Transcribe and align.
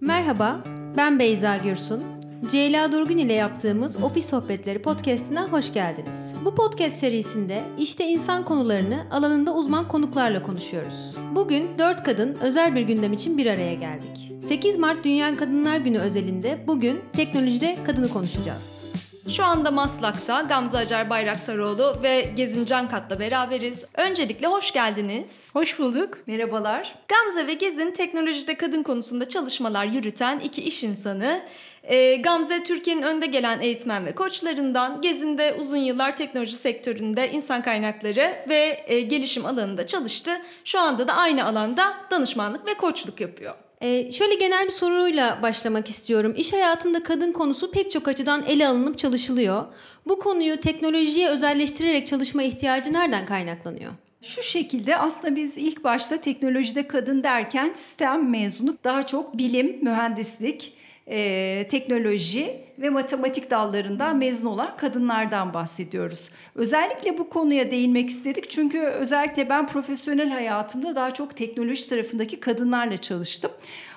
Merhaba, 0.00 0.64
ben 0.96 1.18
Beyza 1.18 1.56
Gürsun. 1.56 2.02
Ceyla 2.50 2.92
Durgun 2.92 3.16
ile 3.16 3.32
yaptığımız 3.32 4.02
Ofis 4.02 4.26
Sohbetleri 4.30 4.82
podcastine 4.82 5.40
hoş 5.40 5.72
geldiniz. 5.72 6.34
Bu 6.44 6.54
podcast 6.54 6.96
serisinde 6.96 7.60
işte 7.78 8.06
insan 8.06 8.44
konularını 8.44 9.06
alanında 9.10 9.54
uzman 9.54 9.88
konuklarla 9.88 10.42
konuşuyoruz. 10.42 11.14
Bugün 11.34 11.68
4 11.78 12.04
kadın 12.04 12.36
özel 12.42 12.74
bir 12.74 12.80
gündem 12.80 13.12
için 13.12 13.38
bir 13.38 13.46
araya 13.46 13.74
geldik. 13.74 14.32
8 14.40 14.76
Mart 14.76 15.04
Dünya 15.04 15.36
Kadınlar 15.36 15.76
Günü 15.76 15.98
özelinde 15.98 16.64
bugün 16.66 17.00
teknolojide 17.12 17.76
kadını 17.84 18.08
konuşacağız. 18.08 18.85
Şu 19.28 19.44
anda 19.44 19.70
Maslak'ta 19.70 20.40
Gamze 20.40 20.78
Acar 20.78 21.10
Bayraktaroğlu 21.10 21.96
ve 22.02 22.32
Gezin 22.36 22.64
Cankat'la 22.64 23.20
beraberiz. 23.20 23.84
Öncelikle 23.94 24.46
hoş 24.46 24.72
geldiniz. 24.72 25.48
Hoş 25.52 25.78
bulduk. 25.78 26.18
Merhabalar. 26.26 26.94
Gamze 27.08 27.46
ve 27.46 27.54
Gezin 27.54 27.90
teknolojide 27.90 28.54
kadın 28.54 28.82
konusunda 28.82 29.28
çalışmalar 29.28 29.84
yürüten 29.84 30.38
iki 30.38 30.62
iş 30.62 30.84
insanı. 30.84 31.42
E, 31.82 32.16
Gamze 32.16 32.64
Türkiye'nin 32.64 33.02
önde 33.02 33.26
gelen 33.26 33.60
eğitmen 33.60 34.06
ve 34.06 34.14
koçlarından, 34.14 35.00
Gezin 35.00 35.38
de 35.38 35.54
uzun 35.60 35.76
yıllar 35.76 36.16
teknoloji 36.16 36.56
sektöründe 36.56 37.30
insan 37.30 37.62
kaynakları 37.62 38.44
ve 38.48 38.84
e, 38.86 39.00
gelişim 39.00 39.46
alanında 39.46 39.86
çalıştı. 39.86 40.30
Şu 40.64 40.80
anda 40.80 41.08
da 41.08 41.12
aynı 41.12 41.44
alanda 41.44 41.94
danışmanlık 42.10 42.66
ve 42.66 42.74
koçluk 42.74 43.20
yapıyor. 43.20 43.54
Ee, 43.80 44.12
şöyle 44.12 44.34
genel 44.34 44.66
bir 44.66 44.72
soruyla 44.72 45.38
başlamak 45.42 45.88
istiyorum. 45.90 46.34
İş 46.36 46.52
hayatında 46.52 47.02
kadın 47.02 47.32
konusu 47.32 47.70
pek 47.70 47.90
çok 47.90 48.08
açıdan 48.08 48.42
ele 48.42 48.68
alınıp 48.68 48.98
çalışılıyor. 48.98 49.64
Bu 50.06 50.18
konuyu 50.18 50.60
teknolojiye 50.60 51.28
özelleştirerek 51.28 52.06
çalışma 52.06 52.42
ihtiyacı 52.42 52.92
nereden 52.92 53.26
kaynaklanıyor? 53.26 53.92
Şu 54.22 54.42
şekilde 54.42 54.96
aslında 54.96 55.36
biz 55.36 55.56
ilk 55.56 55.84
başta 55.84 56.20
teknolojide 56.20 56.88
kadın 56.88 57.22
derken 57.22 57.72
sistem 57.74 58.30
mezunu 58.30 58.76
daha 58.84 59.06
çok 59.06 59.38
bilim, 59.38 59.78
mühendislik, 59.82 60.72
e, 61.06 61.66
teknoloji 61.70 62.60
ve 62.78 62.90
matematik 62.90 63.50
dallarından 63.50 64.16
mezun 64.16 64.46
olan 64.46 64.76
kadınlardan 64.76 65.54
bahsediyoruz. 65.54 66.30
Özellikle 66.54 67.18
bu 67.18 67.28
konuya 67.28 67.70
değinmek 67.70 68.10
istedik 68.10 68.50
çünkü 68.50 68.78
özellikle 68.78 69.48
ben 69.48 69.66
profesyonel 69.66 70.30
hayatımda 70.30 70.94
daha 70.94 71.14
çok 71.14 71.36
teknoloji 71.36 71.88
tarafındaki 71.88 72.40
kadınlarla 72.40 72.96
çalıştım. 72.96 73.50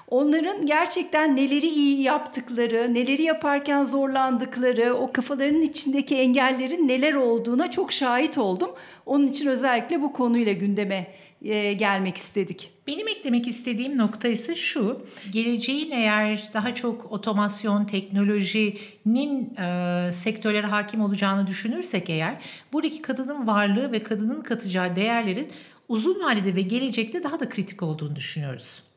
Onların 0.10 0.66
gerçekten 0.66 1.36
neleri 1.36 1.68
iyi 1.68 2.02
yaptıkları, 2.02 2.94
neleri 2.94 3.24
yaparken 3.24 3.84
zorlandıkları, 3.84 4.94
o 4.94 5.12
kafalarının 5.12 5.62
içindeki 5.62 6.16
engellerin 6.16 6.88
neler 6.88 7.14
olduğuna 7.14 7.72
çok 7.72 7.92
şahit 7.92 8.38
oldum. 8.38 8.72
Onun 9.06 9.28
için 9.28 9.48
özellikle 9.48 10.02
bu 10.02 10.14
konuyla 10.14 10.54
gündeme 10.54 11.08
e, 11.42 11.74
gelmek 11.74 12.18
istedik. 12.18 12.72
Benim 12.88 13.08
eklemek 13.08 13.48
istediğim 13.48 13.98
nokta 13.98 14.28
ise 14.28 14.56
şu. 14.56 15.06
Geleceğin 15.32 15.92
eğer 15.92 16.50
daha 16.54 16.76
çok 16.76 17.12
otomasyon, 17.12 17.86
teknolojinin 17.86 19.56
e, 19.58 20.10
sektörlere 20.14 20.68
hakim 20.68 21.02
olacağını 21.02 21.48
düşünürsek 21.48 22.10
eğer 22.10 22.42
buradaki 22.74 23.02
kadının 23.02 23.48
varlığı 23.48 23.92
ve 23.92 24.04
kadının 24.04 24.42
katacağı 24.42 24.96
değerlerin 24.96 25.52
uzun 25.88 26.24
vadede 26.24 26.56
ve 26.56 26.62
gelecekte 26.62 27.24
daha 27.24 27.40
da 27.40 27.50
kritik 27.50 27.84
olduğunu 27.84 28.16
düşünüyoruz. 28.16 28.89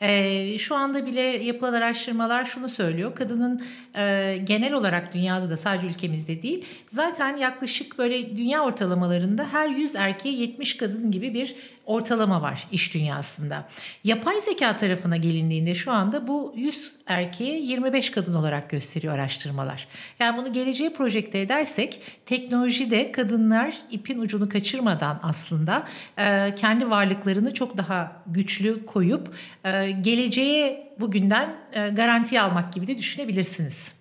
E, 0.00 0.58
şu 0.58 0.74
anda 0.74 1.06
bile 1.06 1.20
yapılan 1.20 1.72
araştırmalar 1.72 2.44
şunu 2.44 2.68
söylüyor. 2.68 3.14
Kadının 3.14 3.62
e, 3.96 4.36
genel 4.44 4.72
olarak 4.72 5.14
dünyada 5.14 5.50
da 5.50 5.56
sadece 5.56 5.86
ülkemizde 5.86 6.42
değil 6.42 6.64
zaten 6.88 7.36
yaklaşık 7.36 7.98
böyle 7.98 8.36
dünya 8.36 8.64
ortalamalarında 8.64 9.46
her 9.52 9.68
100 9.68 9.96
erkeğe 9.96 10.34
70 10.34 10.76
kadın 10.76 11.10
gibi 11.10 11.34
bir 11.34 11.56
ortalama 11.86 12.42
var 12.42 12.66
iş 12.72 12.94
dünyasında. 12.94 13.68
Yapay 14.04 14.40
zeka 14.40 14.76
tarafına 14.76 15.16
gelindiğinde 15.16 15.74
şu 15.74 15.92
anda 15.92 16.28
bu 16.28 16.54
100 16.56 16.96
erkeğe 17.06 17.60
25 17.60 18.10
kadın 18.10 18.34
olarak 18.34 18.70
gösteriyor 18.70 19.14
araştırmalar. 19.14 19.88
Yani 20.20 20.36
bunu 20.38 20.52
geleceğe 20.52 20.90
projekte 20.92 21.38
edersek 21.38 22.00
teknolojide 22.26 23.12
kadınlar 23.12 23.74
ipin 23.90 24.18
ucunu 24.18 24.48
kaçırmadan 24.48 25.20
aslında 25.22 25.82
e, 26.18 26.54
kendi 26.54 26.90
varlıklarını 26.90 27.54
çok 27.54 27.76
daha 27.76 28.22
güçlü 28.26 28.86
koyup 28.86 29.34
e, 29.64 29.87
geleceğe 29.90 30.94
bugünden 31.00 31.56
e, 31.72 31.88
garanti 31.88 32.40
almak 32.40 32.72
gibi 32.72 32.86
de 32.86 32.98
düşünebilirsiniz. 32.98 33.94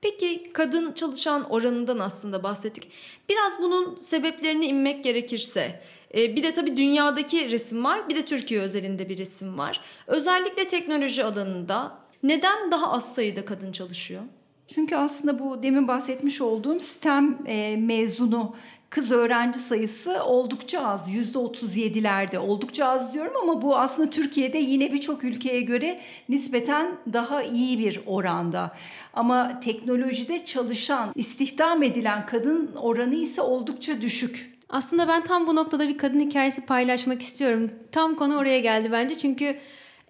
Peki 0.00 0.52
kadın 0.52 0.92
çalışan 0.92 1.44
oranından 1.50 1.98
aslında 1.98 2.42
bahsettik. 2.42 2.88
Biraz 3.28 3.58
bunun 3.62 3.98
sebeplerini 3.98 4.66
inmek 4.66 5.04
gerekirse 5.04 5.80
e, 6.14 6.36
bir 6.36 6.42
de 6.42 6.52
tabii 6.52 6.76
dünyadaki 6.76 7.50
resim 7.50 7.84
var 7.84 8.08
bir 8.08 8.16
de 8.16 8.24
Türkiye 8.24 8.60
özelinde 8.60 9.08
bir 9.08 9.18
resim 9.18 9.58
var. 9.58 9.80
Özellikle 10.06 10.66
teknoloji 10.66 11.24
alanında 11.24 11.98
neden 12.22 12.70
daha 12.70 12.92
az 12.92 13.14
sayıda 13.14 13.44
kadın 13.44 13.72
çalışıyor? 13.72 14.22
Çünkü 14.66 14.96
aslında 14.96 15.38
bu 15.38 15.62
demin 15.62 15.88
bahsetmiş 15.88 16.40
olduğum 16.40 16.80
STEM 16.80 17.38
e, 17.46 17.76
mezunu 17.76 18.56
kız 18.94 19.10
öğrenci 19.12 19.58
sayısı 19.58 20.24
oldukça 20.24 20.86
az. 20.86 21.08
Yüzde 21.08 21.38
otuz 21.38 21.76
yedilerde 21.76 22.38
oldukça 22.38 22.86
az 22.86 23.14
diyorum 23.14 23.32
ama 23.42 23.62
bu 23.62 23.78
aslında 23.78 24.10
Türkiye'de 24.10 24.58
yine 24.58 24.92
birçok 24.92 25.24
ülkeye 25.24 25.60
göre 25.60 26.00
nispeten 26.28 26.96
daha 27.12 27.42
iyi 27.42 27.78
bir 27.78 28.00
oranda. 28.06 28.72
Ama 29.14 29.60
teknolojide 29.60 30.44
çalışan, 30.44 31.12
istihdam 31.14 31.82
edilen 31.82 32.26
kadın 32.26 32.70
oranı 32.76 33.14
ise 33.14 33.42
oldukça 33.42 34.00
düşük. 34.00 34.54
Aslında 34.68 35.08
ben 35.08 35.24
tam 35.24 35.46
bu 35.46 35.56
noktada 35.56 35.88
bir 35.88 35.98
kadın 35.98 36.20
hikayesi 36.20 36.66
paylaşmak 36.66 37.22
istiyorum. 37.22 37.70
Tam 37.92 38.14
konu 38.14 38.36
oraya 38.36 38.58
geldi 38.58 38.88
bence 38.92 39.14
çünkü 39.14 39.56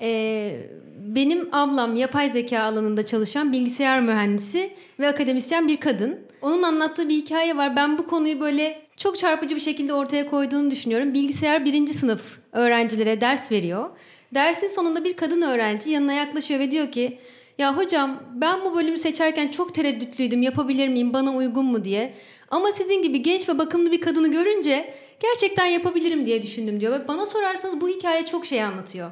e, 0.00 0.50
benim 0.98 1.48
ablam 1.52 1.96
yapay 1.96 2.30
zeka 2.30 2.62
alanında 2.62 3.04
çalışan 3.04 3.52
bilgisayar 3.52 4.00
mühendisi 4.00 4.70
ve 5.00 5.08
akademisyen 5.08 5.68
bir 5.68 5.80
kadın. 5.80 6.18
Onun 6.44 6.62
anlattığı 6.62 7.08
bir 7.08 7.14
hikaye 7.14 7.56
var. 7.56 7.76
Ben 7.76 7.98
bu 7.98 8.06
konuyu 8.06 8.40
böyle 8.40 8.82
çok 8.96 9.18
çarpıcı 9.18 9.56
bir 9.56 9.60
şekilde 9.60 9.94
ortaya 9.94 10.30
koyduğunu 10.30 10.70
düşünüyorum. 10.70 11.14
Bilgisayar 11.14 11.64
birinci 11.64 11.94
sınıf 11.94 12.38
öğrencilere 12.52 13.20
ders 13.20 13.52
veriyor. 13.52 13.90
Dersin 14.34 14.68
sonunda 14.68 15.04
bir 15.04 15.16
kadın 15.16 15.42
öğrenci 15.42 15.90
yanına 15.90 16.12
yaklaşıyor 16.12 16.60
ve 16.60 16.70
diyor 16.70 16.92
ki 16.92 17.18
ya 17.58 17.76
hocam 17.76 18.22
ben 18.34 18.60
bu 18.64 18.74
bölümü 18.74 18.98
seçerken 18.98 19.48
çok 19.48 19.74
tereddütlüydüm 19.74 20.42
yapabilir 20.42 20.88
miyim 20.88 21.12
bana 21.12 21.36
uygun 21.36 21.64
mu 21.64 21.84
diye. 21.84 22.14
Ama 22.50 22.72
sizin 22.72 23.02
gibi 23.02 23.22
genç 23.22 23.48
ve 23.48 23.58
bakımlı 23.58 23.92
bir 23.92 24.00
kadını 24.00 24.32
görünce 24.32 24.94
gerçekten 25.20 25.66
yapabilirim 25.66 26.26
diye 26.26 26.42
düşündüm 26.42 26.80
diyor. 26.80 27.00
Ve 27.00 27.08
bana 27.08 27.26
sorarsanız 27.26 27.80
bu 27.80 27.88
hikaye 27.88 28.26
çok 28.26 28.46
şey 28.46 28.62
anlatıyor 28.62 29.10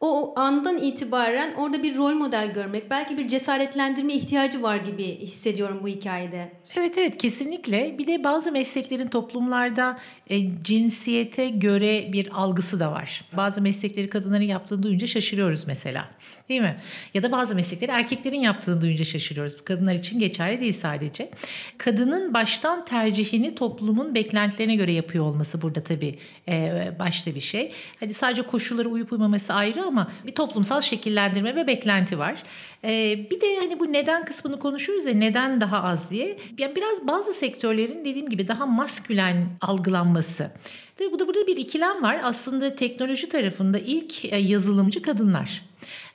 o 0.00 0.34
andan 0.36 0.78
itibaren 0.78 1.54
orada 1.54 1.82
bir 1.82 1.96
rol 1.96 2.14
model 2.14 2.52
görmek, 2.52 2.90
belki 2.90 3.18
bir 3.18 3.28
cesaretlendirme 3.28 4.14
ihtiyacı 4.14 4.62
var 4.62 4.76
gibi 4.76 5.04
hissediyorum 5.04 5.80
bu 5.82 5.88
hikayede. 5.88 6.52
Evet 6.76 6.98
evet 6.98 7.16
kesinlikle. 7.16 7.98
Bir 7.98 8.06
de 8.06 8.24
bazı 8.24 8.52
mesleklerin 8.52 9.08
toplumlarda 9.08 9.98
e, 10.30 10.62
cinsiyete 10.64 11.48
göre 11.48 12.12
bir 12.12 12.28
algısı 12.32 12.80
da 12.80 12.92
var. 12.92 13.24
Bazı 13.36 13.60
meslekleri 13.60 14.08
kadınların 14.08 14.44
yaptığını 14.44 14.82
duyunca 14.82 15.06
şaşırıyoruz 15.06 15.66
mesela. 15.66 16.08
Değil 16.48 16.60
mi? 16.60 16.76
Ya 17.14 17.22
da 17.22 17.32
bazı 17.32 17.54
meslekleri 17.54 17.90
erkeklerin 17.90 18.40
yaptığını 18.40 18.82
duyunca 18.82 19.04
şaşırıyoruz. 19.04 19.64
Kadınlar 19.64 19.94
için 19.94 20.18
geçerli 20.18 20.60
değil 20.60 20.72
sadece. 20.72 21.30
Kadının 21.78 22.34
baştan 22.34 22.84
tercihini 22.84 23.54
toplumun 23.54 24.14
beklentilerine 24.14 24.74
göre 24.74 24.92
yapıyor 24.92 25.24
olması 25.24 25.62
burada 25.62 25.82
tabii 25.82 26.14
e, 26.48 26.90
başta 26.98 27.34
bir 27.34 27.40
şey. 27.40 27.72
Hani 28.00 28.14
sadece 28.14 28.42
koşullara 28.42 28.88
uyup 28.88 29.12
uymaması 29.12 29.54
ayrı 29.54 29.89
ama 29.90 30.10
bir 30.26 30.34
toplumsal 30.34 30.80
şekillendirme 30.80 31.56
ve 31.56 31.66
beklenti 31.66 32.18
var. 32.18 32.42
E, 32.84 33.18
bir 33.30 33.40
de 33.40 33.56
hani 33.60 33.80
bu 33.80 33.92
neden 33.92 34.24
kısmını 34.24 34.58
konuşuyoruz 34.58 35.04
ya 35.04 35.14
neden 35.14 35.60
daha 35.60 35.82
az 35.82 36.10
diye. 36.10 36.36
Yani 36.58 36.76
biraz 36.76 37.06
bazı 37.06 37.32
sektörlerin 37.32 38.04
dediğim 38.04 38.28
gibi 38.28 38.48
daha 38.48 38.66
maskülen 38.66 39.36
algılanması. 39.60 40.50
Tabii 40.98 41.12
bu 41.12 41.18
da 41.18 41.28
burada 41.28 41.46
bir 41.46 41.56
ikilem 41.56 42.02
var. 42.02 42.20
Aslında 42.22 42.74
teknoloji 42.74 43.28
tarafında 43.28 43.78
ilk 43.78 44.24
e, 44.24 44.36
yazılımcı 44.36 45.02
kadınlar. 45.02 45.70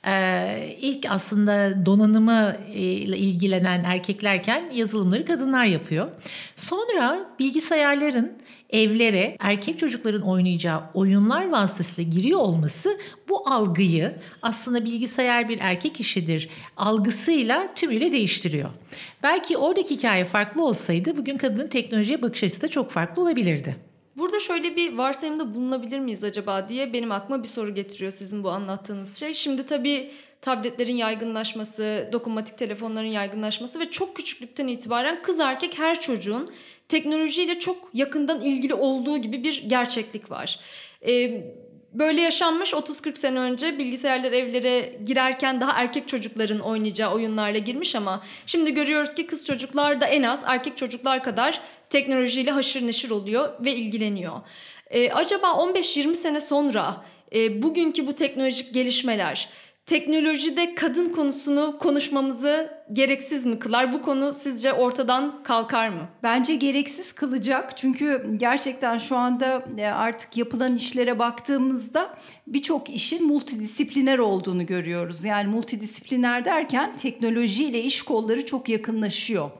Ee, 0.06 0.76
ilk 0.80 1.06
aslında 1.10 1.86
donanımı 1.86 2.56
ile 2.74 3.16
ilgilenen 3.16 3.84
erkeklerken 3.84 4.70
yazılımları 4.74 5.24
kadınlar 5.24 5.64
yapıyor. 5.64 6.08
Sonra 6.56 7.26
bilgisayarların 7.38 8.32
evlere 8.70 9.36
erkek 9.40 9.78
çocukların 9.78 10.22
oynayacağı 10.22 10.82
oyunlar 10.94 11.48
vasıtasıyla 11.50 12.10
giriyor 12.10 12.40
olması 12.40 12.98
bu 13.28 13.48
algıyı 13.48 14.16
aslında 14.42 14.84
bilgisayar 14.84 15.48
bir 15.48 15.58
erkek 15.60 16.00
işidir 16.00 16.48
algısıyla 16.76 17.74
tümüyle 17.74 18.12
değiştiriyor. 18.12 18.70
Belki 19.22 19.56
oradaki 19.56 19.94
hikaye 19.94 20.24
farklı 20.24 20.64
olsaydı 20.64 21.16
bugün 21.16 21.36
kadının 21.36 21.66
teknolojiye 21.66 22.22
bakış 22.22 22.44
açısı 22.44 22.62
da 22.62 22.68
çok 22.68 22.90
farklı 22.90 23.22
olabilirdi. 23.22 23.76
Burada 24.36 24.46
şöyle 24.46 24.76
bir 24.76 24.92
varsayımda 24.92 25.54
bulunabilir 25.54 25.98
miyiz 25.98 26.24
acaba 26.24 26.68
diye 26.68 26.92
benim 26.92 27.12
aklıma 27.12 27.42
bir 27.42 27.48
soru 27.48 27.74
getiriyor 27.74 28.12
sizin 28.12 28.44
bu 28.44 28.50
anlattığınız 28.50 29.16
şey. 29.16 29.34
Şimdi 29.34 29.66
tabii 29.66 30.10
tabletlerin 30.40 30.96
yaygınlaşması, 30.96 32.08
dokunmatik 32.12 32.58
telefonların 32.58 33.06
yaygınlaşması 33.06 33.80
ve 33.80 33.84
çok 33.84 34.16
küçüklükten 34.16 34.66
itibaren 34.66 35.22
kız 35.22 35.40
erkek 35.40 35.78
her 35.78 36.00
çocuğun 36.00 36.48
teknolojiyle 36.88 37.58
çok 37.58 37.76
yakından 37.92 38.40
ilgili 38.40 38.74
olduğu 38.74 39.18
gibi 39.18 39.44
bir 39.44 39.62
gerçeklik 39.68 40.30
var. 40.30 40.60
Ee, 41.06 41.44
Böyle 41.98 42.20
yaşanmış 42.20 42.72
30-40 42.72 43.16
sene 43.16 43.38
önce 43.38 43.78
bilgisayarlar 43.78 44.32
evlere 44.32 44.98
girerken 45.04 45.60
daha 45.60 45.72
erkek 45.82 46.08
çocukların 46.08 46.58
oynayacağı 46.58 47.12
oyunlarla 47.12 47.58
girmiş 47.58 47.94
ama 47.94 48.22
şimdi 48.46 48.74
görüyoruz 48.74 49.14
ki 49.14 49.26
kız 49.26 49.46
çocuklar 49.46 50.00
da 50.00 50.06
en 50.06 50.22
az 50.22 50.42
erkek 50.46 50.76
çocuklar 50.76 51.22
kadar 51.22 51.60
teknolojiyle 51.90 52.50
haşır 52.50 52.86
neşir 52.86 53.10
oluyor 53.10 53.52
ve 53.64 53.74
ilgileniyor. 53.74 54.40
Ee, 54.90 55.10
acaba 55.10 55.46
15-20 55.46 56.14
sene 56.14 56.40
sonra 56.40 57.04
e, 57.34 57.62
bugünkü 57.62 58.06
bu 58.06 58.14
teknolojik 58.14 58.74
gelişmeler 58.74 59.48
teknolojide 59.86 60.74
kadın 60.74 61.12
konusunu 61.12 61.78
konuşmamızı 61.78 62.70
gereksiz 62.92 63.46
mi 63.46 63.58
kılar? 63.58 63.92
Bu 63.92 64.02
konu 64.02 64.32
sizce 64.32 64.72
ortadan 64.72 65.42
kalkar 65.42 65.88
mı? 65.88 66.08
Bence 66.22 66.54
gereksiz 66.54 67.12
kılacak. 67.12 67.78
Çünkü 67.78 68.36
gerçekten 68.36 68.98
şu 68.98 69.16
anda 69.16 69.64
e, 69.78 69.86
artık 69.86 70.36
yapılan 70.36 70.74
işlere 70.74 71.18
baktığımızda 71.18 72.16
birçok 72.46 72.90
işin 72.90 73.26
multidisipliner 73.26 74.18
olduğunu 74.18 74.66
görüyoruz. 74.66 75.24
Yani 75.24 75.48
multidisipliner 75.48 76.44
derken 76.44 76.96
teknolojiyle 76.96 77.82
iş 77.82 78.02
kolları 78.02 78.46
çok 78.46 78.68
yakınlaşıyor. 78.68 79.50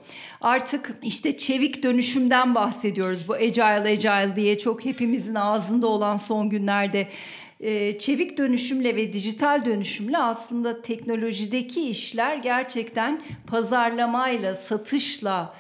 Artık 0.41 0.93
işte 1.03 1.37
çevik 1.37 1.83
dönüşümden 1.83 2.55
bahsediyoruz. 2.55 3.29
Bu 3.29 3.35
agile 3.35 3.89
agile 3.89 4.37
diye 4.37 4.59
çok 4.59 4.85
hepimizin 4.85 5.35
ağzında 5.35 5.87
olan 5.87 6.17
son 6.17 6.51
günlerde 6.51 7.09
e, 7.61 7.99
çevik 7.99 8.39
dönüşümle 8.39 8.97
ve 8.97 9.13
dijital 9.13 9.65
dönüşümle 9.65 10.19
aslında 10.19 10.83
teknolojideki 10.83 11.89
işler 11.89 12.37
gerçekten 12.37 13.23
pazarlamayla, 13.47 14.55
satışla, 14.55 15.55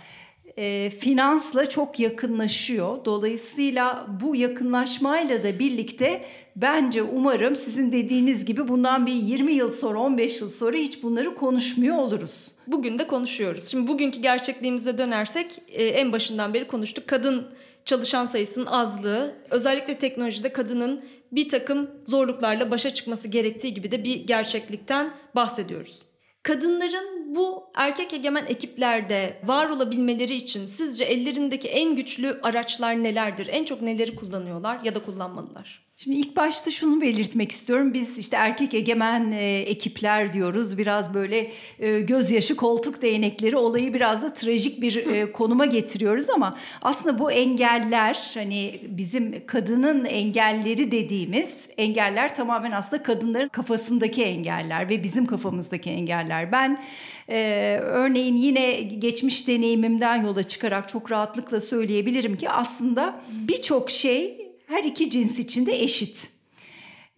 e, 0.56 0.90
finansla 0.90 1.68
çok 1.68 2.00
yakınlaşıyor. 2.00 3.04
Dolayısıyla 3.04 4.06
bu 4.22 4.36
yakınlaşmayla 4.36 5.42
da 5.42 5.58
birlikte 5.58 6.24
bence 6.56 7.02
umarım 7.02 7.56
sizin 7.56 7.92
dediğiniz 7.92 8.44
gibi 8.44 8.68
bundan 8.68 9.06
bir 9.06 9.12
20 9.12 9.52
yıl 9.52 9.72
sonra 9.72 9.98
15 9.98 10.40
yıl 10.40 10.48
sonra 10.48 10.76
hiç 10.76 11.02
bunları 11.02 11.34
konuşmuyor 11.34 11.96
oluruz. 11.96 12.52
Bugün 12.66 12.98
de 12.98 13.06
konuşuyoruz. 13.06 13.68
Şimdi 13.68 13.88
bugünkü 13.88 14.20
gerçekliğimize 14.20 14.98
dönersek 14.98 15.62
e, 15.68 15.84
en 15.84 16.12
başından 16.12 16.54
beri 16.54 16.66
konuştuk. 16.66 17.08
Kadın 17.08 17.46
çalışan 17.84 18.26
sayısının 18.26 18.66
azlığı, 18.66 19.34
özellikle 19.50 19.94
teknolojide 19.94 20.52
kadının 20.52 21.04
bir 21.32 21.48
takım 21.48 21.90
zorluklarla 22.06 22.70
başa 22.70 22.94
çıkması 22.94 23.28
gerektiği 23.28 23.74
gibi 23.74 23.90
de 23.90 24.04
bir 24.04 24.26
gerçeklikten 24.26 25.14
bahsediyoruz. 25.34 26.02
Kadınların 26.42 27.34
bu 27.34 27.70
erkek 27.74 28.12
egemen 28.12 28.46
ekiplerde 28.46 29.40
var 29.44 29.68
olabilmeleri 29.68 30.34
için 30.34 30.66
sizce 30.66 31.04
ellerindeki 31.04 31.68
en 31.68 31.96
güçlü 31.96 32.40
araçlar 32.42 33.02
nelerdir? 33.02 33.48
En 33.50 33.64
çok 33.64 33.82
neleri 33.82 34.14
kullanıyorlar 34.14 34.80
ya 34.84 34.94
da 34.94 35.02
kullanmalılar? 35.02 35.85
Şimdi 35.98 36.16
ilk 36.16 36.36
başta 36.36 36.70
şunu 36.70 37.00
belirtmek 37.00 37.52
istiyorum. 37.52 37.94
Biz 37.94 38.18
işte 38.18 38.36
erkek 38.36 38.74
egemen 38.74 39.32
e, 39.32 39.58
ekipler 39.58 40.32
diyoruz. 40.32 40.78
Biraz 40.78 41.14
böyle 41.14 41.52
e, 41.78 42.00
gözyaşı 42.00 42.56
koltuk 42.56 43.02
değnekleri 43.02 43.56
olayı 43.56 43.94
biraz 43.94 44.22
da 44.22 44.32
trajik 44.32 44.82
bir 44.82 44.96
e, 44.96 45.32
konuma 45.32 45.64
getiriyoruz 45.66 46.30
ama 46.30 46.58
aslında 46.82 47.18
bu 47.18 47.32
engeller 47.32 48.30
hani 48.34 48.80
bizim 48.88 49.46
kadının 49.46 50.04
engelleri 50.04 50.90
dediğimiz 50.90 51.68
engeller 51.76 52.34
tamamen 52.34 52.70
aslında 52.70 53.02
kadınların 53.02 53.48
kafasındaki 53.48 54.24
engeller 54.24 54.88
ve 54.88 55.02
bizim 55.02 55.26
kafamızdaki 55.26 55.90
engeller. 55.90 56.52
Ben 56.52 56.82
e, 57.28 57.78
örneğin 57.82 58.36
yine 58.36 58.72
geçmiş 58.80 59.48
deneyimimden 59.48 60.22
yola 60.22 60.42
çıkarak 60.42 60.88
çok 60.88 61.10
rahatlıkla 61.10 61.60
söyleyebilirim 61.60 62.36
ki 62.36 62.50
aslında 62.50 63.20
birçok 63.30 63.90
şey 63.90 64.45
her 64.66 64.84
iki 64.84 65.10
cins 65.10 65.38
için 65.38 65.66
de 65.66 65.82
eşit. 65.82 66.30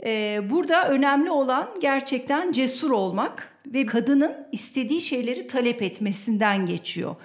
Ee, 0.05 0.41
burada 0.51 0.89
önemli 0.89 1.31
olan 1.31 1.75
gerçekten 1.81 2.53
cesur 2.53 2.91
olmak 2.91 3.59
ve 3.67 3.87
kadının 3.87 4.35
istediği 4.53 5.01
şeyleri 5.01 5.47
talep 5.47 5.83
etmesinden 5.83 6.67
geçiyor. 6.67 7.17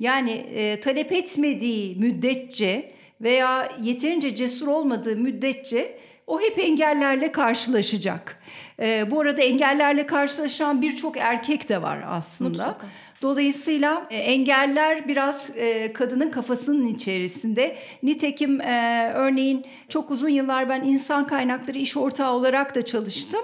Yani 0.00 0.30
e, 0.30 0.80
talep 0.80 1.12
etmediği 1.12 1.96
müddetçe 1.98 2.88
veya 3.20 3.68
yeterince 3.82 4.34
cesur 4.34 4.68
olmadığı 4.68 5.16
müddetçe 5.16 5.98
o 6.26 6.40
hep 6.40 6.58
engellerle 6.58 7.32
karşılaşacak. 7.32 8.42
Ee, 8.80 9.10
bu 9.10 9.20
arada 9.20 9.42
engellerle 9.42 10.06
karşılaşan 10.06 10.82
birçok 10.82 11.16
erkek 11.16 11.68
de 11.68 11.82
var 11.82 12.04
aslında. 12.06 12.48
Mutlaka. 12.48 12.86
Dolayısıyla 13.22 14.06
e, 14.10 14.16
engeller 14.16 15.08
biraz 15.08 15.56
e, 15.56 15.92
kadının 15.92 16.30
kafasının 16.30 16.86
içerisinde. 16.86 17.76
Nitekim 18.02 18.60
e, 18.60 19.12
örneğin 19.14 19.64
çok 19.88 20.10
uzun 20.10 20.28
yıllar 20.28 20.68
ben 20.68 20.82
insan 20.82 21.26
kaynakları 21.26 21.78
iş 21.78 21.96
ortağı 21.96 22.32
olarak 22.32 22.74
da 22.74 22.84
çalıştım. 22.84 23.42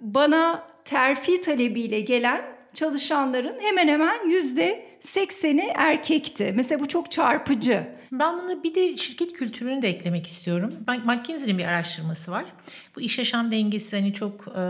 Bana 0.00 0.66
terfi 0.84 1.40
talebiyle 1.40 2.00
gelen 2.00 2.42
çalışanların 2.74 3.56
hemen 3.60 3.88
hemen 3.88 4.28
yüzde 4.28 4.86
sekseni 5.00 5.72
erkekti. 5.74 6.52
Mesela 6.56 6.80
bu 6.80 6.88
çok 6.88 7.10
çarpıcı. 7.10 7.82
Ben 8.12 8.38
bunu 8.38 8.64
bir 8.64 8.74
de 8.74 8.96
şirket 8.96 9.32
kültürünü 9.32 9.82
de 9.82 9.88
eklemek 9.88 10.26
istiyorum. 10.26 10.72
McKinsey'nin 11.04 11.58
bir 11.58 11.64
araştırması 11.64 12.30
var. 12.30 12.44
Bu 12.96 13.00
iş 13.00 13.18
yaşam 13.18 13.50
dengesi 13.50 13.96
hani 13.96 14.12
çok 14.12 14.48
e, 14.48 14.60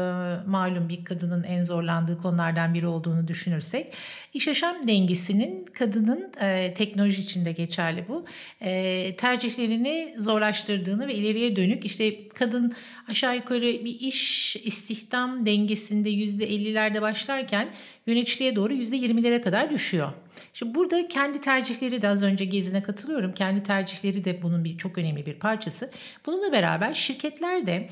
malum 0.46 0.88
bir 0.88 1.04
kadının 1.04 1.42
en 1.42 1.64
zorlandığı 1.64 2.18
konulardan 2.18 2.74
biri 2.74 2.86
olduğunu 2.86 3.28
düşünürsek. 3.28 3.92
iş 4.34 4.46
yaşam 4.46 4.88
dengesinin 4.88 5.64
kadının 5.64 6.32
e, 6.40 6.74
teknoloji 6.74 7.22
içinde 7.22 7.52
geçerli 7.52 8.04
bu. 8.08 8.24
E, 8.60 9.14
tercihlerini 9.16 10.14
zorlaştırdığını 10.18 11.08
ve 11.08 11.14
ileriye 11.14 11.56
dönük 11.56 11.84
işte 11.84 12.28
kadın 12.28 12.74
aşağı 13.08 13.36
yukarı 13.36 13.62
bir 13.62 14.00
iş 14.00 14.56
istihdam 14.56 15.46
dengesinde 15.46 16.10
%50'lerde 16.10 17.02
başlarken 17.02 17.68
yöneticiliğe 18.06 18.56
doğru 18.56 18.74
%20'lere 18.74 19.40
kadar 19.40 19.70
düşüyor. 19.70 20.12
Şimdi 20.54 20.74
burada 20.74 21.08
kendi 21.08 21.40
tercihleri 21.40 22.02
de 22.02 22.08
az 22.08 22.22
önce 22.22 22.44
gezine 22.44 22.82
katılıyorum. 22.82 23.32
Kendi 23.32 23.62
tercihleri 23.62 24.24
de 24.24 24.42
bunun 24.42 24.64
bir 24.64 24.78
çok 24.78 24.98
önemli 24.98 25.26
bir 25.26 25.34
parçası. 25.34 25.90
Bununla 26.26 26.52
beraber 26.52 26.94
şirketler 26.94 27.66
de 27.66 27.90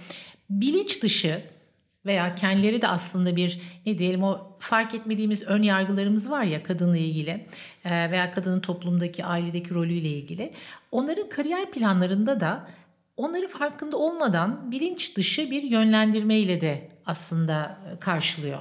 bilinç 0.51 1.03
dışı 1.03 1.43
veya 2.07 2.35
kendileri 2.35 2.83
de 2.83 2.89
aslında 2.89 3.37
bir 3.37 3.61
ne 3.87 3.99
diyelim 3.99 4.23
o 4.23 4.57
fark 4.59 4.95
etmediğimiz 4.95 5.43
ön 5.43 5.62
yargılarımız 5.62 6.31
var 6.31 6.45
ya 6.45 6.63
kadınla 6.63 6.97
ilgili 6.97 7.47
veya 7.85 8.33
kadının 8.33 8.61
toplumdaki 8.61 9.25
ailedeki 9.25 9.75
rolüyle 9.75 10.09
ilgili. 10.09 10.53
Onların 10.93 11.29
kariyer 11.29 11.71
planlarında 11.71 12.41
da 12.41 12.69
onları 13.17 13.49
farkında 13.49 13.97
olmadan 13.97 14.73
bilinç 14.73 15.17
dışı 15.17 15.51
bir 15.51 15.63
yönlendirmeyle 15.63 16.61
de 16.61 16.89
aslında 17.11 17.79
karşılıyor. 18.01 18.59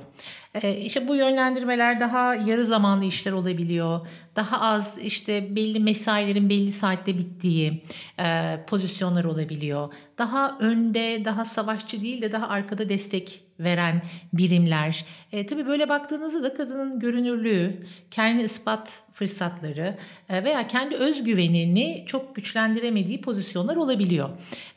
Ee, 0.53 0.77
işte 0.77 1.07
bu 1.07 1.15
yönlendirmeler 1.15 1.99
daha 1.99 2.35
yarı 2.35 2.65
zamanlı 2.65 3.05
işler 3.05 3.31
olabiliyor. 3.31 4.07
Daha 4.35 4.61
az 4.61 4.97
işte 4.97 5.55
belli 5.55 5.79
mesailerin 5.79 6.49
belli 6.49 6.71
saatte 6.71 7.17
bittiği 7.17 7.83
e, 8.19 8.59
pozisyonlar 8.67 9.23
olabiliyor. 9.23 9.93
Daha 10.17 10.57
önde, 10.59 11.25
daha 11.25 11.45
savaşçı 11.45 12.01
değil 12.01 12.21
de 12.21 12.31
daha 12.31 12.47
arkada 12.47 12.89
destek 12.89 13.48
veren 13.59 14.01
birimler. 14.33 15.05
E, 15.31 15.45
tabii 15.45 15.67
böyle 15.67 15.89
baktığınızda 15.89 16.43
da 16.43 16.53
kadının 16.53 16.99
görünürlüğü, 16.99 17.83
kendi 18.11 18.43
ispat 18.43 19.03
fırsatları 19.13 19.97
e, 20.29 20.43
veya 20.43 20.67
kendi 20.67 20.95
özgüvenini 20.95 22.03
çok 22.07 22.35
güçlendiremediği 22.35 23.21
pozisyonlar 23.21 23.75
olabiliyor. 23.75 24.29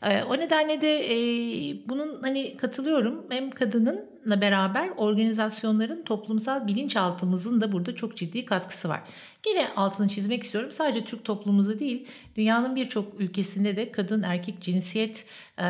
E, 0.02 0.22
o 0.22 0.38
nedenle 0.38 0.80
de 0.80 1.04
e, 1.04 1.16
bunun 1.88 2.22
hani 2.22 2.56
katılıyorum 2.56 3.26
hem 3.30 3.50
kadının 3.50 4.12
beraber 4.26 4.88
organizasyonların 4.96 6.02
toplumsal 6.04 6.66
bilinçaltımızın 6.66 7.60
da 7.60 7.72
burada 7.72 7.94
çok 7.94 8.16
ciddi 8.16 8.44
katkısı 8.44 8.88
var. 8.88 9.00
Gene 9.42 9.68
altını 9.76 10.08
çizmek 10.08 10.42
istiyorum. 10.42 10.72
Sadece 10.72 11.04
Türk 11.04 11.24
toplumumuzda 11.24 11.78
değil, 11.78 12.06
dünyanın 12.36 12.76
birçok 12.76 13.20
ülkesinde 13.20 13.76
de 13.76 13.92
kadın 13.92 14.22
erkek 14.22 14.60
cinsiyet 14.60 15.26
e, 15.58 15.64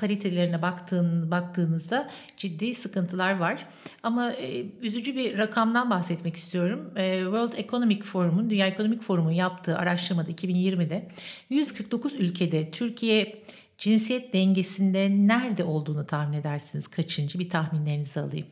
paritelerine 0.00 0.62
baktığın, 0.62 1.30
baktığınızda 1.30 2.10
ciddi 2.36 2.74
sıkıntılar 2.74 3.38
var. 3.38 3.66
Ama 4.02 4.32
e, 4.32 4.64
üzücü 4.82 5.16
bir 5.16 5.38
rakamdan 5.38 5.90
bahsetmek 5.90 6.36
istiyorum. 6.36 6.90
E, 6.96 7.20
World 7.22 7.52
Economic 7.56 8.02
Forum'un, 8.02 8.50
Dünya 8.50 8.66
Ekonomik 8.66 9.02
Forum'un 9.02 9.30
yaptığı 9.30 9.78
araştırmada 9.78 10.30
2020'de 10.30 11.08
149 11.50 12.14
ülkede 12.14 12.70
Türkiye 12.70 13.42
cinsiyet 13.80 14.32
dengesinde 14.32 15.10
nerede 15.10 15.64
olduğunu 15.64 16.06
tahmin 16.06 16.36
edersiniz. 16.38 16.88
Kaçıncı 16.88 17.38
bir 17.38 17.50
tahminlerinizi 17.50 18.20
alayım. 18.20 18.46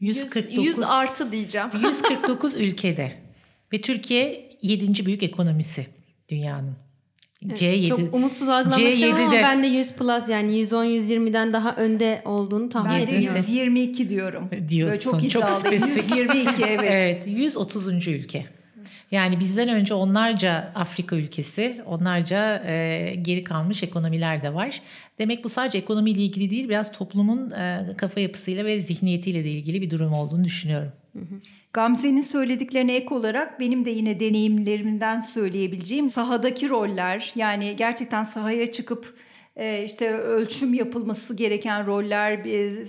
149 0.00 0.64
100, 0.64 0.64
100 0.64 0.82
artı 0.82 1.32
diyeceğim. 1.32 1.68
149 1.82 2.56
ülkede 2.60 3.12
ve 3.72 3.80
Türkiye 3.80 4.50
7. 4.62 5.06
büyük 5.06 5.22
ekonomisi 5.22 5.86
dünyanın. 6.28 6.76
C7. 7.42 7.88
Çok 7.88 8.14
umutsuz 8.14 8.48
algılamak 8.48 8.90
istemem 8.90 9.16
ama 9.16 9.32
ben 9.32 9.62
de 9.62 9.66
100 9.66 9.92
plus 9.92 10.28
yani 10.28 10.60
110-120'den 10.60 11.52
daha 11.52 11.76
önde 11.76 12.22
olduğunu 12.24 12.68
tahmin 12.68 12.94
ediyorum. 12.94 13.36
Ben 13.36 13.42
de 13.42 13.52
122 13.52 14.08
diyorum. 14.08 14.50
Diyorsun. 14.68 15.12
Böyle 15.12 15.28
çok, 15.28 15.42
çok 15.42 15.50
spesifik. 15.50 16.16
122 16.16 16.64
evet. 16.64 16.80
evet. 16.82 17.26
130. 17.26 18.08
ülke. 18.08 18.46
Yani 19.14 19.40
bizden 19.40 19.68
önce 19.68 19.94
onlarca 19.94 20.72
Afrika 20.74 21.16
ülkesi, 21.16 21.82
onlarca 21.86 22.62
e, 22.66 23.14
geri 23.22 23.44
kalmış 23.44 23.82
ekonomiler 23.82 24.42
de 24.42 24.54
var. 24.54 24.82
Demek 25.18 25.44
bu 25.44 25.48
sadece 25.48 25.78
ekonomiyle 25.78 26.20
ilgili 26.20 26.50
değil, 26.50 26.68
biraz 26.68 26.92
toplumun 26.92 27.50
e, 27.50 27.86
kafa 27.96 28.20
yapısıyla 28.20 28.64
ve 28.64 28.80
zihniyetiyle 28.80 29.44
de 29.44 29.50
ilgili 29.50 29.82
bir 29.82 29.90
durum 29.90 30.12
olduğunu 30.12 30.44
düşünüyorum. 30.44 30.92
Gamze'nin 31.72 32.20
söylediklerine 32.20 32.96
ek 32.96 33.14
olarak 33.14 33.60
benim 33.60 33.84
de 33.84 33.90
yine 33.90 34.20
deneyimlerimden 34.20 35.20
söyleyebileceğim 35.20 36.08
sahadaki 36.08 36.68
roller 36.68 37.32
yani 37.34 37.74
gerçekten 37.76 38.24
sahaya 38.24 38.72
çıkıp 38.72 39.14
işte 39.84 40.10
ölçüm 40.14 40.74
yapılması 40.74 41.34
gereken 41.34 41.86
roller, 41.86 42.44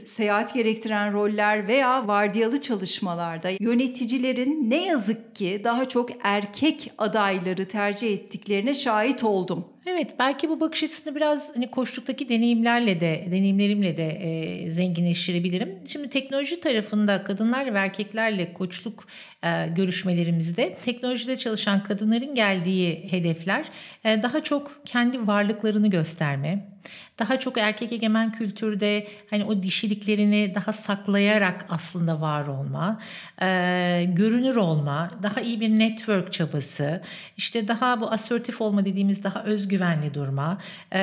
seyahat 0.06 0.54
gerektiren 0.54 1.14
roller 1.14 1.68
veya 1.68 2.08
vardiyalı 2.08 2.62
çalışmalarda 2.62 3.50
yöneticilerin 3.60 4.70
ne 4.70 4.86
yazık 4.86 5.36
ki 5.36 5.62
daha 5.64 5.90
çok 5.90 6.10
erkek 6.24 6.92
adayları 6.98 7.68
tercih 7.68 8.14
ettiklerine 8.14 8.74
şahit 8.74 9.24
oldum. 9.24 9.75
Evet 9.88 10.16
belki 10.20 10.50
bu 10.50 10.60
bakış 10.60 10.84
açısını 10.84 11.16
biraz 11.16 11.56
hani 11.56 11.72
koştuktaki 11.72 12.30
deneyimlerle 12.30 13.00
de 13.00 13.26
deneyimlerimle 13.32 13.98
de 13.98 14.08
e, 14.08 14.70
zenginleştirebilirim. 14.70 15.80
Şimdi 15.88 16.10
teknoloji 16.10 16.60
tarafında 16.60 17.24
kadınlarla 17.24 17.74
ve 17.74 17.78
erkeklerle 17.78 18.54
koçluk 18.54 19.08
e, 19.44 19.68
görüşmelerimizde 19.68 20.78
teknolojide 20.86 21.38
çalışan 21.38 21.84
kadınların 21.84 22.36
geldiği 22.36 23.08
hedefler 23.12 23.66
e, 24.06 24.24
daha 24.24 24.44
çok 24.44 24.82
kendi 24.86 25.28
varlıklarını 25.28 25.90
gösterme, 25.90 26.75
daha 27.20 27.40
çok 27.40 27.58
erkek 27.58 27.92
egemen 27.92 28.32
kültürde 28.32 29.08
hani 29.30 29.44
o 29.44 29.64
dişiliklerini 29.64 30.52
daha 30.56 30.74
saklayarak 30.74 31.66
aslında 31.70 32.22
var 32.22 32.48
olma, 32.48 33.00
e, 33.42 34.06
görünür 34.14 34.56
olma, 34.56 35.12
daha 35.24 35.42
iyi 35.42 35.62
bir 35.62 35.70
network 35.70 36.34
çabası, 36.34 37.02
işte 37.38 37.68
daha 37.68 38.02
bu 38.02 38.12
assertif 38.12 38.62
olma 38.62 38.86
dediğimiz 38.86 39.24
daha 39.24 39.44
özgüvenli 39.44 40.14
durma, 40.14 40.58
e, 40.94 41.00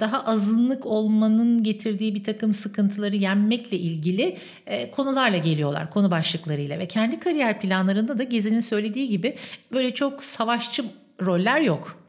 daha 0.00 0.26
azınlık 0.26 0.86
olmanın 0.86 1.62
getirdiği 1.62 2.14
bir 2.14 2.24
takım 2.24 2.54
sıkıntıları 2.54 3.16
yenmekle 3.16 3.76
ilgili 3.76 4.36
e, 4.66 4.90
konularla 4.90 5.36
geliyorlar, 5.36 5.90
konu 5.90 6.10
başlıklarıyla 6.10 6.78
ve 6.78 6.88
kendi 6.88 7.18
kariyer 7.18 7.60
planlarında 7.60 8.18
da 8.18 8.22
Gezi'nin 8.22 8.60
söylediği 8.60 9.08
gibi 9.08 9.36
böyle 9.72 9.94
çok 9.94 10.24
savaşçı 10.24 10.84
roller 11.22 11.60
yok 11.60 11.99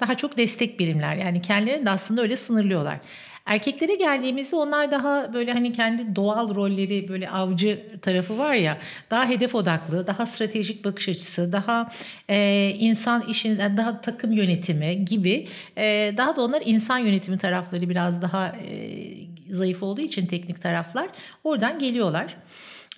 daha 0.00 0.16
çok 0.16 0.38
destek 0.38 0.80
birimler. 0.80 1.16
Yani 1.16 1.42
kendilerini 1.42 1.86
de 1.86 1.90
aslında 1.90 2.22
öyle 2.22 2.36
sınırlıyorlar. 2.36 2.98
Erkeklere 3.46 3.94
geldiğimizde 3.94 4.56
onlar 4.56 4.90
daha 4.90 5.32
böyle 5.32 5.52
hani 5.52 5.72
kendi 5.72 6.16
doğal 6.16 6.54
rolleri 6.54 7.08
böyle 7.08 7.30
avcı 7.30 7.86
tarafı 8.02 8.38
var 8.38 8.54
ya 8.54 8.78
daha 9.10 9.28
hedef 9.28 9.54
odaklı, 9.54 10.06
daha 10.06 10.26
stratejik 10.26 10.84
bakış 10.84 11.08
açısı, 11.08 11.52
daha 11.52 11.90
e, 12.28 12.70
insan 12.78 13.22
işin 13.28 13.58
daha 13.58 14.00
takım 14.00 14.32
yönetimi 14.32 15.04
gibi 15.04 15.48
e, 15.76 16.14
daha 16.16 16.36
da 16.36 16.42
onlar 16.42 16.62
insan 16.64 16.98
yönetimi 16.98 17.38
tarafları 17.38 17.88
biraz 17.88 18.22
daha 18.22 18.48
e, 18.48 18.74
zayıf 19.50 19.82
olduğu 19.82 20.00
için 20.00 20.26
teknik 20.26 20.62
taraflar 20.62 21.08
oradan 21.44 21.78
geliyorlar. 21.78 22.36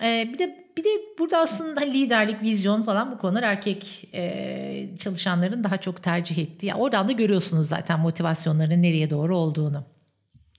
E, 0.03 0.29
bir 0.33 0.39
de 0.39 0.67
bir 0.77 0.83
de 0.83 0.89
burada 1.19 1.37
aslında 1.37 1.81
liderlik, 1.81 2.41
vizyon 2.41 2.83
falan 2.83 3.11
bu 3.11 3.17
konular 3.17 3.43
erkek 3.43 4.09
e, 4.13 4.89
çalışanların 4.99 5.63
daha 5.63 5.77
çok 5.77 6.03
tercih 6.03 6.37
ettiği. 6.37 6.65
Yani 6.65 6.81
oradan 6.81 7.07
da 7.07 7.11
görüyorsunuz 7.11 7.67
zaten 7.67 7.99
motivasyonlarının 7.99 8.81
nereye 8.81 9.09
doğru 9.09 9.37
olduğunu. 9.37 9.83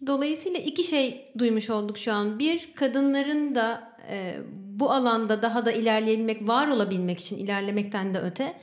Dolayısıyla 0.06 0.60
iki 0.60 0.82
şey 0.82 1.32
duymuş 1.38 1.70
olduk 1.70 1.98
şu 1.98 2.12
an. 2.12 2.38
Bir, 2.38 2.74
kadınların 2.74 3.54
da 3.54 3.92
e, 4.10 4.36
bu 4.52 4.90
alanda 4.90 5.42
daha 5.42 5.64
da 5.64 5.72
ilerleyebilmek, 5.72 6.48
var 6.48 6.68
olabilmek 6.68 7.20
için 7.20 7.38
ilerlemekten 7.38 8.14
de 8.14 8.18
öte 8.18 8.54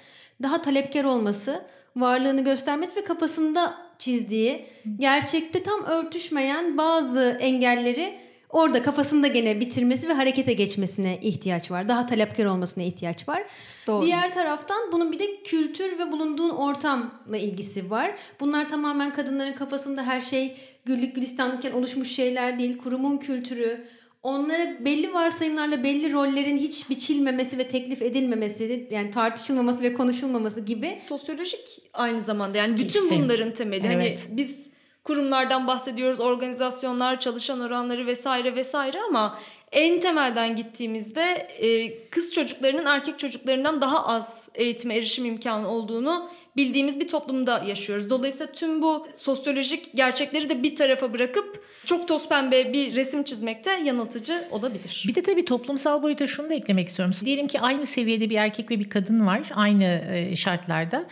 daha 0.44 0.62
talepkar 0.62 1.03
olması, 1.03 1.65
varlığını 1.96 2.44
göstermesi 2.44 2.96
ve 2.96 3.03
kafasında 3.03 3.75
çizdiği 3.98 4.65
gerçekte 5.00 5.63
tam 5.63 5.84
örtüşmeyen 5.84 6.77
bazı 6.77 7.38
engelleri 7.39 8.25
orada 8.55 8.81
kafasında 8.81 9.27
gene 9.27 9.59
bitirmesi 9.59 10.09
ve 10.09 10.13
harekete 10.13 10.53
geçmesine 10.53 11.19
ihtiyaç 11.21 11.71
var. 11.71 11.88
Daha 11.88 12.05
talepkar 12.05 12.45
olmasına 12.45 12.83
ihtiyaç 12.83 13.27
var. 13.27 13.43
Doğru. 13.88 14.05
Diğer 14.05 14.33
taraftan 14.33 14.91
bunun 14.91 15.12
bir 15.12 15.19
de 15.19 15.43
kültür 15.43 16.00
ve 16.00 16.12
bulunduğun 16.12 16.50
ortamla 16.50 17.38
ilgisi 17.38 17.89
var. 17.89 18.15
Bunlar 18.39 18.69
tamamen 18.69 19.13
kadınların 19.13 19.53
kafasında 19.53 20.03
her 20.03 20.21
şey 20.21 20.55
güllük 20.85 21.15
gülistanlıkken 21.15 21.71
oluşmuş 21.71 22.12
şeyler 22.12 22.59
değil. 22.59 22.77
Kurumun 22.77 23.17
kültürü, 23.17 23.88
onlara 24.24 24.85
belli 24.85 25.13
varsayımlarla 25.13 25.83
belli 25.83 26.13
rollerin 26.13 26.57
hiç 26.57 26.89
biçilmemesi 26.89 27.57
ve 27.57 27.67
teklif 27.67 28.01
edilmemesi 28.01 28.88
yani 28.91 29.09
tartışılmaması 29.09 29.83
ve 29.83 29.93
konuşulmaması 29.93 30.62
gibi 30.62 31.00
sosyolojik 31.09 31.81
aynı 31.93 32.21
zamanda 32.21 32.57
yani 32.57 32.77
bütün 32.77 33.09
Kesin. 33.09 33.24
bunların 33.24 33.53
temeli 33.53 33.88
hani 33.88 34.03
evet. 34.03 34.25
hani 34.27 34.38
biz 34.38 34.75
kurumlardan 35.05 35.67
bahsediyoruz, 35.67 36.19
organizasyonlar, 36.19 37.19
çalışan 37.19 37.59
oranları 37.59 38.07
vesaire 38.07 38.55
vesaire 38.55 38.97
ama 39.01 39.39
en 39.71 40.00
temelden 40.00 40.55
gittiğimizde 40.55 41.21
e, 41.59 42.00
kız 42.09 42.33
çocuklarının 42.33 42.85
erkek 42.85 43.19
çocuklarından 43.19 43.81
daha 43.81 44.05
az 44.07 44.50
eğitime 44.55 44.95
erişim 44.95 45.25
imkanı 45.25 45.69
olduğunu 45.69 46.29
bildiğimiz 46.57 47.00
bir 47.00 47.07
toplumda 47.07 47.63
yaşıyoruz. 47.63 48.09
Dolayısıyla 48.09 48.53
tüm 48.53 48.81
bu 48.81 49.07
sosyolojik 49.13 49.95
gerçekleri 49.95 50.50
de 50.50 50.63
bir 50.63 50.75
tarafa 50.75 51.13
bırakıp 51.13 51.65
çok 51.85 52.07
toz 52.07 52.29
pembe 52.29 52.74
bir 52.74 52.95
resim 52.95 53.24
çizmekte 53.24 53.71
yanıltıcı 53.71 54.47
olabilir. 54.51 55.03
Bir 55.07 55.15
de 55.15 55.21
tabii 55.21 55.45
toplumsal 55.45 56.03
boyuta 56.03 56.27
şunu 56.27 56.50
da 56.50 56.53
eklemek 56.53 56.89
istiyorum. 56.89 57.15
Diyelim 57.25 57.47
ki 57.47 57.59
aynı 57.59 57.85
seviyede 57.85 58.29
bir 58.29 58.35
erkek 58.35 58.71
ve 58.71 58.79
bir 58.79 58.89
kadın 58.89 59.27
var 59.27 59.50
aynı 59.55 60.01
e, 60.13 60.35
şartlarda 60.35 61.05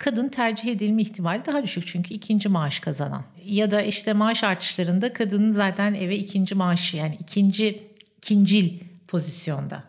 kadın 0.00 0.28
tercih 0.28 0.72
edilme 0.72 1.02
ihtimali 1.02 1.46
daha 1.46 1.62
düşük 1.62 1.86
çünkü 1.86 2.14
ikinci 2.14 2.48
maaş 2.48 2.80
kazanan. 2.80 3.22
Ya 3.44 3.70
da 3.70 3.82
işte 3.82 4.12
maaş 4.12 4.44
artışlarında 4.44 5.12
kadının 5.12 5.52
zaten 5.52 5.94
eve 5.94 6.16
ikinci 6.16 6.54
maaşı 6.54 6.96
yani 6.96 7.16
ikinci 7.20 7.82
ikincil 8.18 8.80
pozisyonda. 9.08 9.84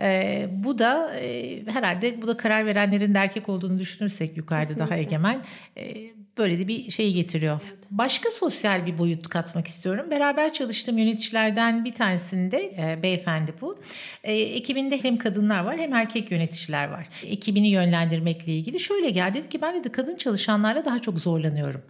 Ee, 0.00 0.48
bu 0.50 0.78
da 0.78 1.14
e, 1.14 1.62
herhalde 1.66 2.22
bu 2.22 2.28
da 2.28 2.36
karar 2.36 2.66
verenlerin 2.66 3.14
de 3.14 3.18
erkek 3.18 3.48
olduğunu 3.48 3.78
düşünürsek 3.78 4.36
yukarıda 4.36 4.62
Kesinlikle. 4.62 4.90
daha 4.90 4.98
egemen 4.98 5.42
e, 5.76 6.14
böyle 6.38 6.58
de 6.58 6.68
bir 6.68 6.90
şey 6.90 7.12
getiriyor. 7.12 7.60
Evet. 7.68 7.78
Başka 7.90 8.30
sosyal 8.30 8.86
bir 8.86 8.98
boyut 8.98 9.28
katmak 9.28 9.66
istiyorum. 9.66 10.10
Beraber 10.10 10.52
çalıştığım 10.52 10.98
yöneticilerden 10.98 11.84
bir 11.84 11.94
tanesinde 11.94 12.74
e, 12.78 13.02
beyefendi 13.02 13.54
bu. 13.60 13.78
E, 14.24 14.34
ekibinde 14.34 15.04
hem 15.04 15.18
kadınlar 15.18 15.64
var 15.64 15.78
hem 15.78 15.92
erkek 15.92 16.30
yöneticiler 16.30 16.88
var. 16.88 17.08
Ekibini 17.26 17.68
yönlendirmekle 17.68 18.52
ilgili 18.52 18.80
şöyle 18.80 19.10
geldi 19.10 19.34
dedi 19.34 19.48
ki 19.48 19.62
ben 19.62 19.84
de 19.84 19.92
kadın 19.92 20.16
çalışanlarla 20.16 20.84
daha 20.84 20.98
çok 20.98 21.18
zorlanıyorum. 21.18 21.82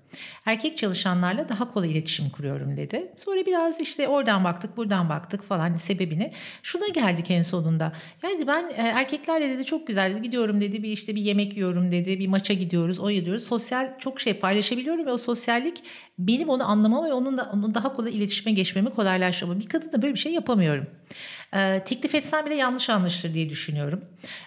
Erkek 0.47 0.79
çalışanlarla 0.79 1.49
daha 1.49 1.73
kolay 1.73 1.91
iletişim 1.91 2.31
kuruyorum 2.31 2.77
dedi. 2.77 3.13
Sonra 3.17 3.47
biraz 3.47 3.81
işte 3.81 4.09
oradan 4.09 4.45
baktık 4.45 4.77
buradan 4.77 5.09
baktık 5.09 5.43
falan 5.43 5.77
sebebini. 5.77 6.33
Şuna 6.63 6.89
geldik 6.89 7.31
en 7.31 7.43
sonunda. 7.43 7.93
Yani 8.23 8.47
ben 8.47 8.69
e, 8.69 8.89
erkeklerle 8.89 9.49
dedi 9.49 9.65
çok 9.65 9.87
güzel 9.87 10.11
dedi. 10.11 10.23
gidiyorum 10.23 10.61
dedi 10.61 10.83
bir 10.83 10.93
işte 10.93 11.15
bir 11.15 11.23
yemek 11.23 11.57
yiyorum 11.57 11.93
dedi 11.93 12.19
bir 12.19 12.29
maça 12.29 12.55
gidiyoruz 12.55 13.01
o 13.01 13.11
gidiyoruz. 13.11 13.45
Sosyal 13.45 13.99
çok 13.99 14.21
şey 14.21 14.34
paylaşabiliyorum 14.39 15.07
ve 15.07 15.13
o 15.13 15.19
sosyallik 15.19 15.83
benim 16.19 16.49
onu 16.49 16.71
anlamam 16.71 17.05
ve 17.05 17.13
onun 17.13 17.39
da 17.39 17.51
onun 17.53 17.75
daha 17.75 17.93
kolay 17.93 18.17
iletişime 18.17 18.53
geçmemi 18.53 18.91
kolaylaştırıyor. 18.91 19.61
Bir 19.61 19.69
kadınla 19.69 20.03
böyle 20.03 20.15
bir 20.15 20.19
şey 20.19 20.33
yapamıyorum. 20.33 20.87
Ee, 21.55 21.83
teklif 21.85 22.15
etsem 22.15 22.47
bile 22.47 22.55
yanlış 22.55 22.91
anlaşılır 22.91 23.35
diye 23.35 23.51
düşünüyorum. 23.51 24.05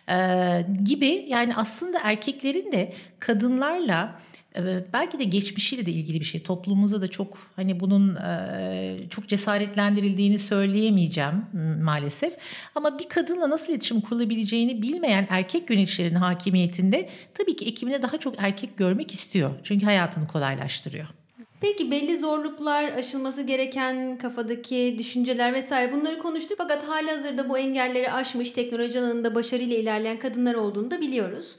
Ee, 0.09 0.65
gibi 0.83 1.25
yani 1.27 1.55
aslında 1.55 1.99
erkeklerin 2.03 2.71
de 2.71 2.93
kadınlarla 3.19 4.19
belki 4.93 5.19
de 5.19 5.23
geçmişiyle 5.23 5.85
de 5.85 5.91
ilgili 5.91 6.19
bir 6.19 6.25
şey. 6.25 6.43
Toplumumuzda 6.43 7.01
da 7.01 7.07
çok 7.07 7.37
hani 7.55 7.79
bunun 7.79 8.15
e, 8.15 8.97
çok 9.09 9.27
cesaretlendirildiğini 9.27 10.39
söyleyemeyeceğim 10.39 11.45
maalesef. 11.83 12.33
Ama 12.75 12.99
bir 12.99 13.09
kadınla 13.09 13.49
nasıl 13.49 13.73
iletişim 13.73 14.01
kurulabileceğini 14.01 14.81
bilmeyen 14.81 15.27
erkek 15.29 15.69
yöneticilerin 15.69 16.15
hakimiyetinde 16.15 17.09
tabii 17.33 17.55
ki 17.55 17.65
ekibine 17.65 18.01
daha 18.01 18.17
çok 18.17 18.35
erkek 18.37 18.77
görmek 18.77 19.13
istiyor. 19.13 19.51
Çünkü 19.63 19.85
hayatını 19.85 20.27
kolaylaştırıyor. 20.27 21.07
Peki 21.61 21.91
belli 21.91 22.17
zorluklar, 22.17 22.91
aşılması 22.91 23.41
gereken 23.41 24.17
kafadaki 24.17 24.95
düşünceler 24.97 25.53
vesaire 25.53 25.91
bunları 25.91 26.19
konuştuk. 26.19 26.57
Fakat 26.57 26.87
hali 26.87 27.11
hazırda 27.11 27.49
bu 27.49 27.57
engelleri 27.57 28.11
aşmış 28.11 28.51
teknoloji 28.51 28.99
alanında 28.99 29.35
başarıyla 29.35 29.77
ilerleyen 29.77 30.19
kadınlar 30.19 30.55
olduğunu 30.55 30.91
da 30.91 31.01
biliyoruz. 31.01 31.55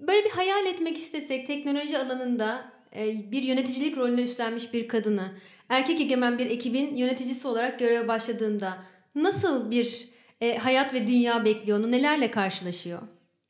Böyle 0.00 0.24
bir 0.24 0.30
hayal 0.30 0.66
etmek 0.66 0.96
istesek 0.96 1.46
teknoloji 1.46 1.98
alanında 1.98 2.72
e, 2.96 3.30
bir 3.32 3.42
yöneticilik 3.42 3.96
rolünü 3.96 4.22
üstlenmiş 4.22 4.72
bir 4.72 4.88
kadını 4.88 5.32
erkek 5.68 6.00
egemen 6.00 6.38
bir 6.38 6.50
ekibin 6.50 6.96
yöneticisi 6.96 7.48
olarak 7.48 7.78
göreve 7.78 8.08
başladığında 8.08 8.78
nasıl 9.14 9.70
bir 9.70 10.08
e, 10.40 10.56
hayat 10.56 10.94
ve 10.94 11.06
dünya 11.06 11.44
bekliyor 11.44 11.78
onu 11.78 11.90
nelerle 11.90 12.30
karşılaşıyor? 12.30 13.02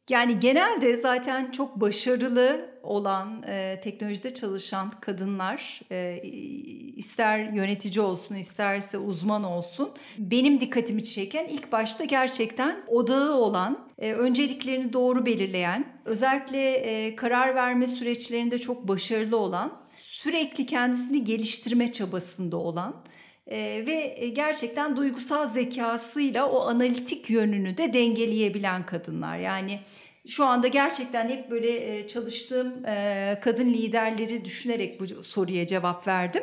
Yani 0.08 0.40
genelde 0.40 0.96
zaten 0.96 1.50
çok 1.50 1.80
başarılı 1.80 2.71
olan 2.82 3.42
e, 3.48 3.80
teknolojide 3.84 4.34
çalışan 4.34 4.90
kadınlar 4.90 5.80
e, 5.90 6.22
ister 6.96 7.38
yönetici 7.38 8.00
olsun 8.00 8.34
isterse 8.34 8.98
uzman 8.98 9.44
olsun 9.44 9.90
benim 10.18 10.60
dikkatimi 10.60 11.04
çeken 11.04 11.46
ilk 11.46 11.72
başta 11.72 12.04
gerçekten 12.04 12.82
odağı 12.86 13.34
olan 13.34 13.88
e, 13.98 14.12
önceliklerini 14.12 14.92
doğru 14.92 15.26
belirleyen, 15.26 15.84
özellikle 16.04 16.72
e, 16.72 17.16
karar 17.16 17.54
verme 17.54 17.86
süreçlerinde 17.86 18.58
çok 18.58 18.88
başarılı 18.88 19.36
olan, 19.36 19.72
sürekli 19.96 20.66
kendisini 20.66 21.24
geliştirme 21.24 21.92
çabasında 21.92 22.56
olan 22.56 22.94
e, 23.46 23.86
ve 23.86 24.28
gerçekten 24.28 24.96
duygusal 24.96 25.46
zekasıyla 25.46 26.48
o 26.48 26.60
analitik 26.60 27.30
yönünü 27.30 27.76
de 27.76 27.92
dengeleyebilen 27.92 28.86
kadınlar. 28.86 29.38
Yani 29.38 29.80
şu 30.28 30.44
anda 30.44 30.68
gerçekten 30.68 31.28
hep 31.28 31.50
böyle 31.50 32.06
çalıştığım 32.06 32.82
kadın 33.40 33.68
liderleri 33.68 34.44
düşünerek 34.44 35.00
bu 35.00 35.06
soruya 35.06 35.66
cevap 35.66 36.06
verdim. 36.08 36.42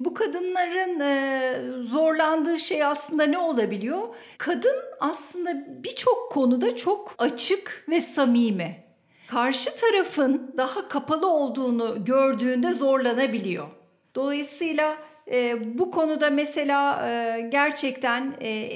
Bu 0.00 0.14
kadınların 0.14 1.00
e, 1.00 1.82
zorlandığı 1.82 2.58
şey 2.58 2.84
aslında 2.84 3.24
ne 3.24 3.38
olabiliyor? 3.38 4.08
Kadın 4.38 4.76
aslında 5.00 5.82
birçok 5.84 6.32
konuda 6.32 6.76
çok 6.76 7.14
açık 7.18 7.84
ve 7.88 8.00
samimi. 8.00 8.84
Karşı 9.28 9.76
tarafın 9.76 10.54
daha 10.56 10.88
kapalı 10.88 11.32
olduğunu 11.32 12.04
gördüğünde 12.04 12.74
zorlanabiliyor. 12.74 13.68
Dolayısıyla 14.14 14.96
e, 15.30 15.56
bu 15.78 15.90
konuda 15.90 16.30
mesela 16.30 17.08
e, 17.08 17.40
gerçekten 17.40 18.34
e, 18.42 18.70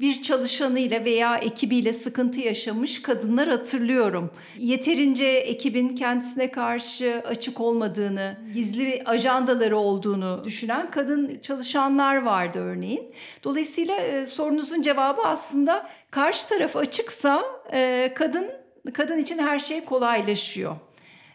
bir 0.00 0.22
çalışanıyla 0.22 1.04
veya 1.04 1.36
ekibiyle 1.36 1.92
sıkıntı 1.92 2.40
yaşamış 2.40 3.02
kadınlar 3.02 3.48
hatırlıyorum. 3.48 4.30
Yeterince 4.58 5.26
ekibin 5.26 5.88
kendisine 5.88 6.50
karşı 6.50 7.22
açık 7.28 7.60
olmadığını, 7.60 8.36
gizli 8.54 9.02
ajandaları 9.04 9.76
olduğunu 9.76 10.42
düşünen 10.44 10.90
kadın 10.90 11.38
çalışanlar 11.42 12.22
vardı 12.22 12.58
örneğin. 12.58 13.14
Dolayısıyla 13.44 13.96
e, 13.96 14.26
sorunuzun 14.26 14.82
cevabı 14.82 15.20
aslında 15.24 15.88
karşı 16.10 16.48
taraf 16.48 16.76
açıksa 16.76 17.42
e, 17.72 18.12
kadın 18.14 18.50
kadın 18.94 19.18
için 19.18 19.38
her 19.38 19.58
şey 19.58 19.84
kolaylaşıyor. 19.84 20.76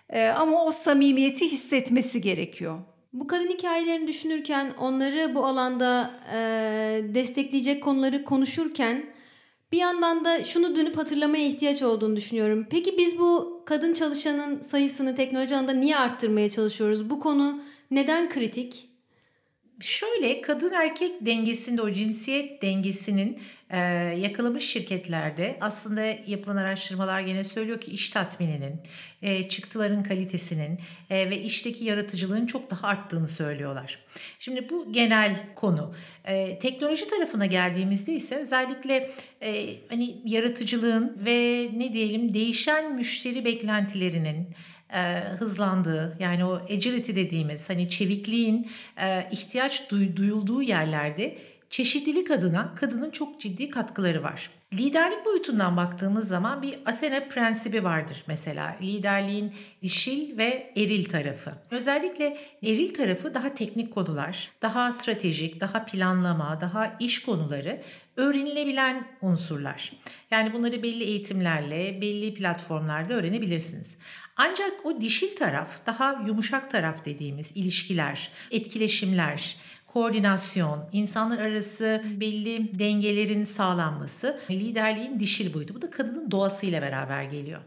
E, 0.10 0.28
ama 0.28 0.66
o 0.66 0.72
samimiyeti 0.72 1.52
hissetmesi 1.52 2.22
gerekiyor. 2.22 2.80
Bu 3.14 3.28
kadın 3.28 3.50
hikayelerini 3.50 4.08
düşünürken 4.08 4.72
onları 4.80 5.36
bu 5.36 5.46
alanda 5.46 6.12
e, 6.34 6.38
destekleyecek 7.14 7.84
konuları 7.84 8.24
konuşurken 8.24 9.06
bir 9.72 9.78
yandan 9.78 10.26
da 10.26 10.44
şunu 10.44 10.76
dönüp 10.76 10.98
hatırlamaya 10.98 11.48
ihtiyaç 11.48 11.82
olduğunu 11.84 12.16
düşünüyorum. 12.16 12.68
Peki 12.70 12.98
biz 12.98 13.20
bu 13.20 13.62
kadın 13.66 13.94
çalışanın 13.94 14.60
sayısını 14.60 15.16
teknoloji 15.16 15.56
alanında 15.56 15.74
niye 15.74 15.98
arttırmaya 15.98 16.50
çalışıyoruz? 16.50 17.10
Bu 17.10 17.20
konu 17.20 17.62
neden 17.92 18.30
kritik? 18.30 18.93
Şöyle 19.84 20.42
kadın 20.42 20.72
erkek 20.72 21.26
dengesinde 21.26 21.82
o 21.82 21.92
cinsiyet 21.92 22.62
dengesinin 22.62 23.40
e, 23.70 23.80
yakalamış 24.20 24.70
şirketlerde 24.70 25.58
aslında 25.62 26.02
yapılan 26.28 26.56
araştırmalar 26.56 27.22
gene 27.22 27.44
söylüyor 27.44 27.82
ki 27.82 27.92
iş 27.92 28.10
tatmininin, 28.10 28.82
e, 29.22 29.50
çıktıların 29.50 30.04
kalitesinin 30.04 30.80
e, 31.10 31.30
ve 31.30 31.42
işteki 31.42 31.86
yaratıcılığın 31.86 32.46
çok 32.46 32.72
daha 32.72 32.88
arttığını 32.88 33.28
söylüyorlar. 33.28 34.00
Şimdi 34.40 34.70
bu 34.70 34.92
genel 34.92 35.36
konu. 35.56 35.94
E, 36.26 36.60
teknoloji 36.60 37.08
tarafına 37.08 37.46
geldiğimizde 37.46 38.14
ise 38.14 38.36
özellikle 38.36 39.12
e, 39.42 39.66
hani 39.90 40.16
yaratıcılığın 40.26 41.18
ve 41.26 41.70
ne 41.78 41.94
diyelim 41.94 42.34
değişen 42.34 42.96
müşteri 42.96 43.46
beklentilerinin 43.46 44.48
e, 44.94 45.24
hızlandığı 45.40 46.18
yani 46.20 46.46
o 46.46 46.54
agility 46.54 47.16
dediğimiz 47.16 47.70
hani 47.70 47.90
çevikliğin 47.90 48.72
e, 49.02 49.28
ihtiyaç 49.32 49.90
duy, 49.90 50.16
duyulduğu 50.16 50.62
yerlerde 50.62 51.38
çeşitlilik 51.74 52.32
adına 52.32 52.76
kadının 52.76 53.12
çok 53.12 53.42
ciddi 53.42 53.70
katkıları 53.70 54.24
var. 54.24 54.50
Liderlik 54.74 55.26
boyutundan 55.26 55.78
baktığımız 55.78 56.28
zaman 56.28 56.62
bir 56.62 56.80
Athena 56.86 57.28
prensibi 57.28 57.84
vardır 57.84 58.24
mesela. 58.28 58.78
Liderliğin 58.82 59.54
dişil 59.82 60.38
ve 60.38 60.74
eril 60.78 61.06
tarafı. 61.06 61.54
Özellikle 61.72 62.38
eril 62.64 62.94
tarafı 62.94 63.34
daha 63.34 63.54
teknik 63.54 63.94
konular, 63.94 64.52
daha 64.62 64.94
stratejik, 64.94 65.62
daha 65.62 65.86
planlama, 65.86 66.62
daha 66.62 66.96
iş 67.00 67.22
konuları 67.22 67.82
öğrenilebilen 68.16 69.08
unsurlar. 69.22 69.94
Yani 70.32 70.54
bunları 70.54 70.84
belli 70.84 71.04
eğitimlerle, 71.04 72.02
belli 72.02 72.34
platformlarda 72.34 73.14
öğrenebilirsiniz. 73.14 73.98
Ancak 74.38 74.86
o 74.86 75.02
dişil 75.02 75.36
taraf, 75.36 75.86
daha 75.86 76.24
yumuşak 76.28 76.72
taraf 76.72 77.06
dediğimiz 77.06 77.52
ilişkiler, 77.56 78.32
etkileşimler, 78.52 79.58
koordinasyon, 79.94 80.86
insanlar 80.92 81.40
arası 81.40 82.04
belli 82.20 82.80
dengelerin 82.80 83.44
sağlanması 83.44 84.40
liderliğin 84.50 85.20
dişil 85.20 85.54
boyutu. 85.54 85.76
Bu 85.76 85.82
da 85.82 85.90
kadının 85.90 86.32
doğasıyla 86.32 86.82
beraber 86.82 87.24
geliyor. 87.24 87.62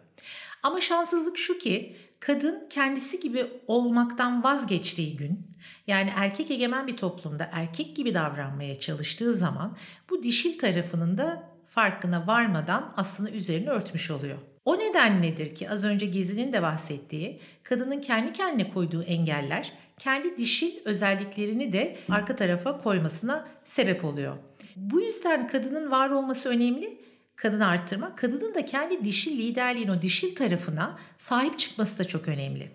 Ama 0.63 0.81
şanssızlık 0.81 1.39
şu 1.39 1.59
ki 1.59 1.97
kadın 2.21 2.67
kendisi 2.71 3.21
gibi 3.21 3.47
olmaktan 3.67 4.45
vazgeçtiği 4.45 5.17
gün 5.17 5.51
yani 5.87 6.11
erkek 6.17 6.51
egemen 6.51 6.87
bir 6.87 6.97
toplumda 6.97 7.49
erkek 7.53 7.97
gibi 7.97 8.15
davranmaya 8.15 8.79
çalıştığı 8.79 9.35
zaman 9.35 9.77
bu 10.11 10.23
dişil 10.23 10.59
tarafının 10.59 11.19
da 11.19 11.43
farkına 11.69 12.27
varmadan 12.27 12.95
aslında 12.97 13.31
üzerini 13.31 13.71
örtmüş 13.71 14.11
oluyor. 14.11 14.39
O 14.65 14.79
neden 14.79 15.23
nedir 15.23 15.55
ki 15.55 15.71
az 15.71 15.85
önce 15.85 16.07
Gezi'nin 16.07 16.53
de 16.53 16.63
bahsettiği 16.63 17.41
kadının 17.63 18.01
kendi 18.01 18.33
kendine 18.33 18.69
koyduğu 18.69 19.03
engeller 19.03 19.73
kendi 19.99 20.37
dişil 20.37 20.73
özelliklerini 20.85 21.73
de 21.73 21.97
arka 22.11 22.37
tarafa 22.37 22.79
koymasına 22.79 23.49
sebep 23.65 24.05
oluyor. 24.05 24.37
Bu 24.77 25.01
yüzden 25.01 25.47
kadının 25.47 25.91
var 25.91 26.11
olması 26.11 26.49
önemli. 26.49 27.01
Kadını 27.37 27.67
arttırmak, 27.67 28.19
kadının 28.19 28.55
da 28.55 28.65
kendi 28.65 29.05
dişil 29.05 29.39
liderliğin 29.39 29.89
o 29.89 30.03
dişil 30.03 30.35
tarafına 30.35 30.99
sahip 31.19 31.59
çıkması 31.59 31.99
da 31.99 32.05
çok 32.05 32.29
önemli. 32.29 32.71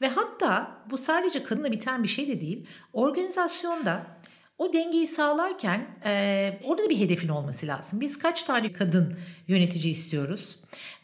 Ve 0.00 0.08
hatta 0.08 0.70
bu 0.90 0.98
sadece 0.98 1.42
kadınla 1.42 1.72
biten 1.72 2.02
bir 2.02 2.08
şey 2.08 2.28
de 2.28 2.40
değil. 2.40 2.66
Organizasyonda 2.92 4.06
o 4.60 4.72
dengeyi 4.72 5.06
sağlarken 5.06 5.86
e, 6.04 6.52
orada 6.64 6.90
bir 6.90 6.98
hedefin 6.98 7.28
olması 7.28 7.66
lazım. 7.66 8.00
Biz 8.00 8.18
kaç 8.18 8.44
tane 8.44 8.72
kadın 8.72 9.16
yönetici 9.48 9.90
istiyoruz? 9.90 10.56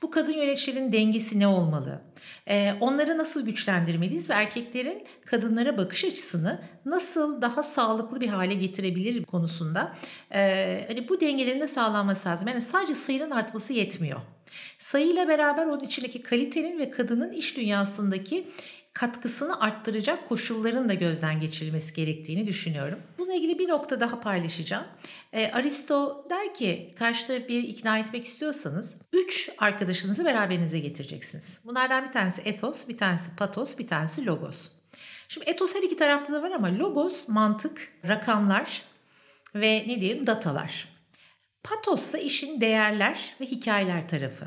Bu 0.02 0.10
kadın 0.10 0.32
yöneticilerin 0.32 0.92
dengesi 0.92 1.38
ne 1.38 1.46
olmalı? 1.46 2.00
E, 2.48 2.74
onları 2.80 3.18
nasıl 3.18 3.44
güçlendirmeliyiz 3.44 4.30
ve 4.30 4.34
erkeklerin 4.34 5.04
kadınlara 5.24 5.78
bakış 5.78 6.04
açısını 6.04 6.62
nasıl 6.84 7.42
daha 7.42 7.62
sağlıklı 7.62 8.20
bir 8.20 8.28
hale 8.28 8.54
getirebilir 8.54 9.24
konusunda 9.24 9.96
e, 10.34 10.84
hani 10.88 11.08
bu 11.08 11.20
dengelerin 11.20 11.60
de 11.60 11.68
sağlanması 11.68 12.28
lazım. 12.28 12.48
Yani 12.48 12.62
sadece 12.62 12.94
sayının 12.94 13.30
artması 13.30 13.72
yetmiyor. 13.72 14.20
Sayıyla 14.78 15.28
beraber 15.28 15.66
onun 15.66 15.84
içindeki 15.84 16.22
kalitenin 16.22 16.78
ve 16.78 16.90
kadının 16.90 17.32
iş 17.32 17.56
dünyasındaki 17.56 18.46
katkısını 18.96 19.61
arttıracak 19.61 20.28
koşulların 20.28 20.88
da 20.88 20.94
gözden 20.94 21.40
geçirilmesi 21.40 21.94
gerektiğini 21.94 22.46
düşünüyorum. 22.46 22.98
Bununla 23.18 23.35
ilgili 23.35 23.59
bir 23.59 23.68
nokta 23.68 24.00
daha 24.00 24.20
paylaşacağım. 24.20 24.85
E, 25.32 25.50
Aristo 25.52 26.26
der 26.30 26.54
ki 26.54 26.94
karşı 26.98 27.26
tarafı 27.26 27.48
bir 27.48 27.62
ikna 27.62 27.98
etmek 27.98 28.24
istiyorsanız 28.24 28.96
üç 29.12 29.50
arkadaşınızı 29.59 30.24
beraberinize 30.24 30.78
getireceksiniz. 30.78 31.61
Bunlardan 31.64 32.06
bir 32.06 32.12
tanesi 32.12 32.42
ethos, 32.42 32.88
bir 32.88 32.96
tanesi 32.96 33.37
patos, 33.37 33.78
bir 33.78 33.87
tanesi 33.87 34.26
logos. 34.26 34.70
Şimdi 35.28 35.50
ethos 35.50 35.74
her 35.74 35.82
iki 35.82 35.96
tarafta 35.96 36.32
da 36.32 36.42
var 36.42 36.50
ama 36.50 36.78
logos 36.78 37.28
mantık, 37.28 37.92
rakamlar 38.09 38.82
ve 39.54 39.85
ne 39.88 40.00
diyelim 40.00 40.26
datalar. 40.26 40.88
Patos 41.62 42.06
ise 42.06 42.22
işin 42.22 42.61
değerler 42.61 43.37
ve 43.40 43.46
hikayeler 43.46 44.09
tarafı. 44.09 44.46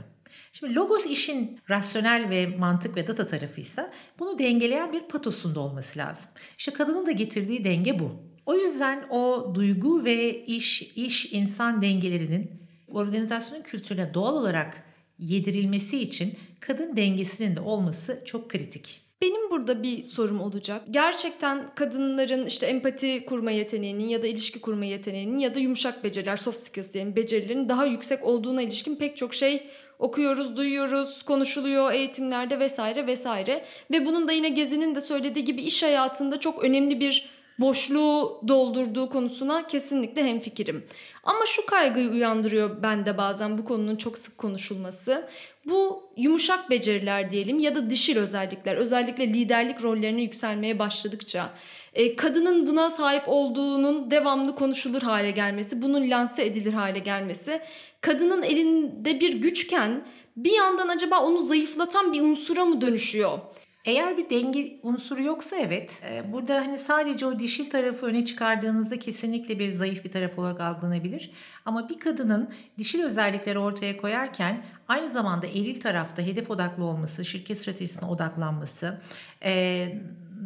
Şimdi 0.52 0.76
logos 0.76 1.06
işin 1.06 1.60
rasyonel 1.70 2.30
ve 2.30 2.48
mantık 2.48 2.96
ve 2.96 3.08
data 3.08 3.28
tarafıysa 3.28 3.92
bunu 4.20 4.40
dengeleyen 4.40 4.94
bir 4.94 5.02
patosunda 5.02 5.60
olması 5.60 6.00
lazım. 6.00 6.32
İşte 6.58 6.74
kadının 6.74 7.06
da 7.06 7.12
getirdiği 7.12 7.64
denge 7.64 8.00
bu. 8.00 8.12
O 8.46 8.56
yüzden 8.56 9.08
o 9.10 9.52
duygu 9.56 10.06
ve 10.06 10.44
iş, 10.46 10.82
iş 10.82 11.34
insan 11.34 11.82
dengelerinin 11.82 12.52
organizasyonun 12.88 13.64
kültürüne 13.64 14.14
doğal 14.14 14.36
olarak 14.36 14.84
yedirilmesi 15.20 16.00
için 16.00 16.34
kadın 16.60 16.98
dengesinin 16.98 17.56
de 17.56 17.62
olması 17.62 18.22
çok 18.26 18.50
kritik. 18.50 19.02
Benim 19.22 19.52
burada 19.52 19.84
bir 19.84 20.04
sorum 20.04 20.42
olacak. 20.42 20.82
Gerçekten 20.90 21.76
kadınların 21.76 22.46
işte 22.46 22.66
empati 22.66 23.26
kurma 23.26 23.52
yeteneğinin 23.52 24.08
ya 24.08 24.22
da 24.22 24.28
ilişki 24.28 24.62
kurma 24.62 24.86
yeteneğinin 24.86 25.40
ya 25.40 25.56
da 25.56 25.60
yumuşak 25.60 26.04
beceriler, 26.04 26.36
soft 26.36 26.58
skills 26.58 26.94
diyelim 26.94 27.16
becerilerin 27.16 27.70
daha 27.70 27.86
yüksek 27.86 28.24
olduğuna 28.24 28.62
ilişkin 28.62 28.96
pek 28.96 29.18
çok 29.18 29.34
şey 29.34 29.68
okuyoruz, 30.00 30.58
duyuyoruz, 30.58 31.24
konuşuluyor 31.24 31.92
eğitimlerde 31.92 32.60
vesaire 32.60 33.08
vesaire. 33.08 33.64
Ve 33.92 34.06
bunun 34.06 34.28
da 34.28 34.32
yine 34.32 34.50
Gezi'nin 34.50 34.96
de 34.96 35.02
söylediği 35.02 35.46
gibi 35.46 35.62
iş 35.62 35.84
hayatında 35.84 36.40
çok 36.40 36.64
önemli 36.64 37.00
bir 37.00 37.30
boşluğu 37.60 38.42
doldurduğu 38.48 39.10
konusuna 39.10 39.68
kesinlikle 39.68 40.24
hemfikirim. 40.24 40.86
Ama 41.24 41.46
şu 41.46 41.66
kaygıyı 41.66 42.10
uyandırıyor 42.10 42.84
bende 42.84 43.18
bazen 43.18 43.58
bu 43.58 43.66
konunun 43.66 43.96
çok 43.96 44.18
sık 44.18 44.38
konuşulması. 44.38 45.30
Bu 45.66 46.04
yumuşak 46.18 46.70
beceriler 46.70 47.32
diyelim 47.32 47.60
ya 47.60 47.76
da 47.76 47.90
dişil 47.90 48.18
özellikler 48.18 48.76
özellikle 48.76 49.28
liderlik 49.28 49.84
rollerine 49.84 50.22
yükselmeye 50.22 50.80
başladıkça 50.80 51.50
e, 51.94 52.16
kadının 52.16 52.68
buna 52.68 52.90
sahip 52.90 53.24
olduğunun 53.28 54.12
devamlı 54.12 54.56
konuşulur 54.56 55.02
hale 55.02 55.32
gelmesi, 55.32 55.82
bunun 55.82 56.10
lanse 56.10 56.46
edilir 56.46 56.74
hale 56.74 57.00
gelmesi, 57.00 57.62
kadının 58.02 58.44
elinde 58.44 59.20
bir 59.20 59.34
güçken 59.34 60.06
bir 60.38 60.52
yandan 60.52 60.88
acaba 60.88 61.20
onu 61.20 61.42
zayıflatan 61.42 62.14
bir 62.14 62.22
unsura 62.22 62.66
mı 62.66 62.82
dönüşüyor? 62.82 63.40
Eğer 63.86 64.18
bir 64.18 64.30
denge 64.30 64.80
unsuru 64.84 65.24
yoksa 65.24 65.56
evet. 65.56 66.04
E, 66.12 66.34
burada 66.34 66.56
hani 66.56 66.78
sadece 66.78 67.26
o 67.26 67.40
dişil 67.40 67.70
tarafı 67.70 68.06
öne 68.06 68.26
çıkardığınızda 68.26 69.00
kesinlikle 69.00 69.60
bir 69.60 69.70
zayıf 69.70 70.06
bir 70.06 70.12
taraf 70.12 70.40
olarak 70.40 70.62
algılanabilir. 70.62 71.32
Ama 71.66 71.90
bir 71.90 72.00
kadının 72.00 72.50
dişil 72.78 73.04
özellikleri 73.04 73.60
ortaya 73.60 73.98
koyarken 73.98 74.66
aynı 74.88 75.10
zamanda 75.10 75.48
eril 75.48 75.80
tarafta 75.80 76.22
hedef 76.22 76.52
odaklı 76.52 76.84
olması, 76.84 77.26
şirket 77.26 77.58
stratejisine 77.58 78.10
odaklanması, 78.10 79.02
e, 79.44 79.88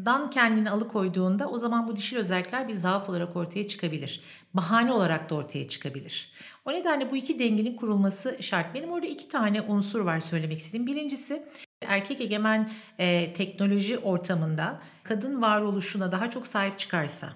dan 0.05 0.29
kendini 0.29 0.69
alıkoyduğunda 0.69 1.49
o 1.49 1.59
zaman 1.59 1.87
bu 1.87 1.95
dişil 1.95 2.17
özellikler 2.17 2.67
bir 2.67 2.73
zaaf 2.73 3.09
olarak 3.09 3.35
ortaya 3.35 3.67
çıkabilir. 3.67 4.21
Bahane 4.53 4.91
olarak 4.91 5.29
da 5.29 5.35
ortaya 5.35 5.67
çıkabilir. 5.67 6.31
O 6.65 6.73
nedenle 6.73 7.11
bu 7.11 7.15
iki 7.15 7.39
dengenin 7.39 7.75
kurulması 7.75 8.37
şart. 8.39 8.75
Benim 8.75 8.91
orada 8.91 9.07
iki 9.07 9.27
tane 9.27 9.61
unsur 9.61 9.99
var 9.99 10.19
söylemek 10.19 10.57
istediğim. 10.57 10.87
Birincisi 10.87 11.43
erkek 11.87 12.21
egemen 12.21 12.69
e, 12.99 13.33
teknoloji 13.33 13.97
ortamında 13.97 14.81
kadın 15.03 15.41
varoluşuna 15.41 16.11
daha 16.11 16.29
çok 16.29 16.47
sahip 16.47 16.79
çıkarsa, 16.79 17.29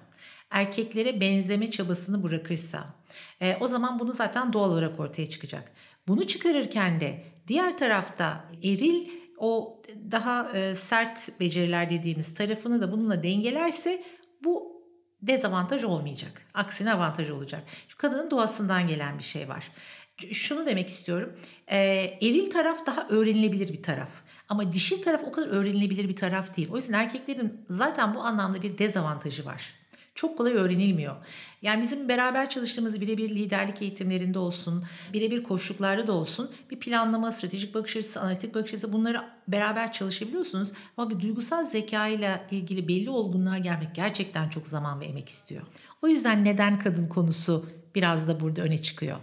erkeklere 0.50 1.20
benzeme 1.20 1.70
çabasını 1.70 2.22
bırakırsa, 2.22 2.84
e, 3.40 3.56
o 3.60 3.68
zaman 3.68 3.98
bunu 3.98 4.12
zaten 4.12 4.52
doğal 4.52 4.70
olarak 4.72 5.00
ortaya 5.00 5.28
çıkacak. 5.28 5.72
Bunu 6.08 6.26
çıkarırken 6.26 7.00
de 7.00 7.24
diğer 7.48 7.78
tarafta 7.78 8.44
eril 8.62 9.08
o 9.38 9.82
daha 10.10 10.50
e, 10.54 10.74
sert 10.74 11.40
beceriler 11.40 11.90
dediğimiz 11.90 12.34
tarafını 12.34 12.82
da 12.82 12.92
bununla 12.92 13.22
dengelerse 13.22 14.02
bu 14.44 14.82
dezavantaj 15.22 15.84
olmayacak. 15.84 16.42
Aksine 16.54 16.92
avantaj 16.92 17.30
olacak. 17.30 17.62
Şu 17.88 17.96
kadının 17.96 18.30
doğasından 18.30 18.88
gelen 18.88 19.18
bir 19.18 19.24
şey 19.24 19.48
var. 19.48 19.72
Şunu 20.32 20.66
demek 20.66 20.88
istiyorum. 20.88 21.36
E, 21.66 21.78
eril 22.22 22.50
taraf 22.50 22.86
daha 22.86 23.08
öğrenilebilir 23.08 23.68
bir 23.68 23.82
taraf. 23.82 24.08
Ama 24.48 24.72
dişil 24.72 25.02
taraf 25.02 25.24
o 25.24 25.32
kadar 25.32 25.48
öğrenilebilir 25.48 26.08
bir 26.08 26.16
taraf 26.16 26.56
değil. 26.56 26.68
O 26.72 26.76
yüzden 26.76 26.92
erkeklerin 26.92 27.60
zaten 27.70 28.14
bu 28.14 28.20
anlamda 28.20 28.62
bir 28.62 28.78
dezavantajı 28.78 29.44
var 29.44 29.78
çok 30.18 30.38
kolay 30.38 30.52
öğrenilmiyor. 30.52 31.16
Yani 31.62 31.82
bizim 31.82 32.08
beraber 32.08 32.48
çalıştığımız 32.48 33.00
birebir 33.00 33.30
liderlik 33.30 33.82
eğitimlerinde 33.82 34.38
olsun, 34.38 34.82
birebir 35.12 35.42
koşullarda 35.42 36.06
da 36.06 36.12
olsun 36.12 36.50
bir 36.70 36.78
planlama, 36.78 37.32
stratejik 37.32 37.74
bakış 37.74 37.96
açısı, 37.96 38.20
analitik 38.20 38.54
bakış 38.54 38.74
açısı 38.74 38.92
bunları 38.92 39.20
beraber 39.48 39.92
çalışabiliyorsunuz. 39.92 40.72
Ama 40.96 41.10
bir 41.10 41.20
duygusal 41.20 41.66
zeka 41.66 42.06
ile 42.06 42.40
ilgili 42.50 42.88
belli 42.88 43.10
olgunluğa 43.10 43.58
gelmek 43.58 43.94
gerçekten 43.94 44.48
çok 44.48 44.66
zaman 44.66 45.00
ve 45.00 45.04
emek 45.04 45.28
istiyor. 45.28 45.62
O 46.02 46.08
yüzden 46.08 46.44
neden 46.44 46.78
kadın 46.78 47.08
konusu 47.08 47.66
biraz 47.94 48.28
da 48.28 48.40
burada 48.40 48.62
öne 48.62 48.82
çıkıyor. 48.82 49.16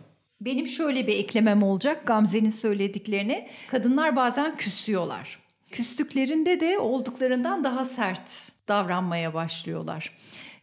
Benim 0.45 0.67
şöyle 0.67 1.07
bir 1.07 1.17
eklemem 1.17 1.63
olacak 1.63 2.07
Gamze'nin 2.07 2.49
söylediklerini. 2.49 3.47
Kadınlar 3.67 4.15
bazen 4.15 4.57
küsüyorlar. 4.57 5.39
Küstüklerinde 5.71 6.59
de 6.59 6.79
olduklarından 6.79 7.63
daha 7.63 7.85
sert 7.85 8.51
davranmaya 8.67 9.33
başlıyorlar. 9.33 10.17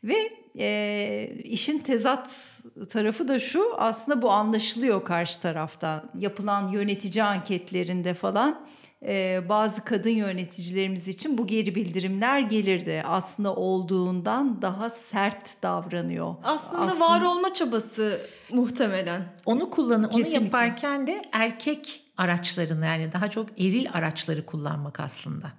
Ve 0.05 0.33
e, 0.59 1.33
işin 1.45 1.79
tezat 1.79 2.61
tarafı 2.88 3.29
da 3.29 3.38
şu 3.38 3.75
aslında 3.79 4.23
bu 4.23 4.31
anlaşılıyor 4.31 5.05
karşı 5.05 5.40
taraftan. 5.40 6.11
Yapılan 6.18 6.68
yönetici 6.68 7.25
anketlerinde 7.25 8.14
falan 8.14 8.66
e, 9.07 9.43
bazı 9.49 9.85
kadın 9.85 10.11
yöneticilerimiz 10.11 11.09
için 11.09 11.38
bu 11.38 11.47
geri 11.47 11.75
bildirimler 11.75 12.41
gelirdi. 12.41 13.03
Aslında 13.07 13.55
olduğundan 13.55 14.62
daha 14.62 14.91
sert 14.91 15.62
davranıyor. 15.62 16.35
Aslında, 16.43 16.83
aslında 16.83 17.01
var 17.01 17.23
olma 17.23 17.55
çabası 17.55 18.21
muhtemelen. 18.51 19.37
Onu 19.47 19.71
kullanı 19.71 20.09
onu 20.09 20.29
yaparken 20.29 21.07
de 21.07 21.23
erkek 21.33 22.05
araçlarını 22.17 22.87
yani 22.87 23.12
daha 23.12 23.31
çok 23.31 23.61
eril 23.61 23.87
araçları 23.93 24.47
kullanmak 24.47 25.01
aslında. 25.01 25.53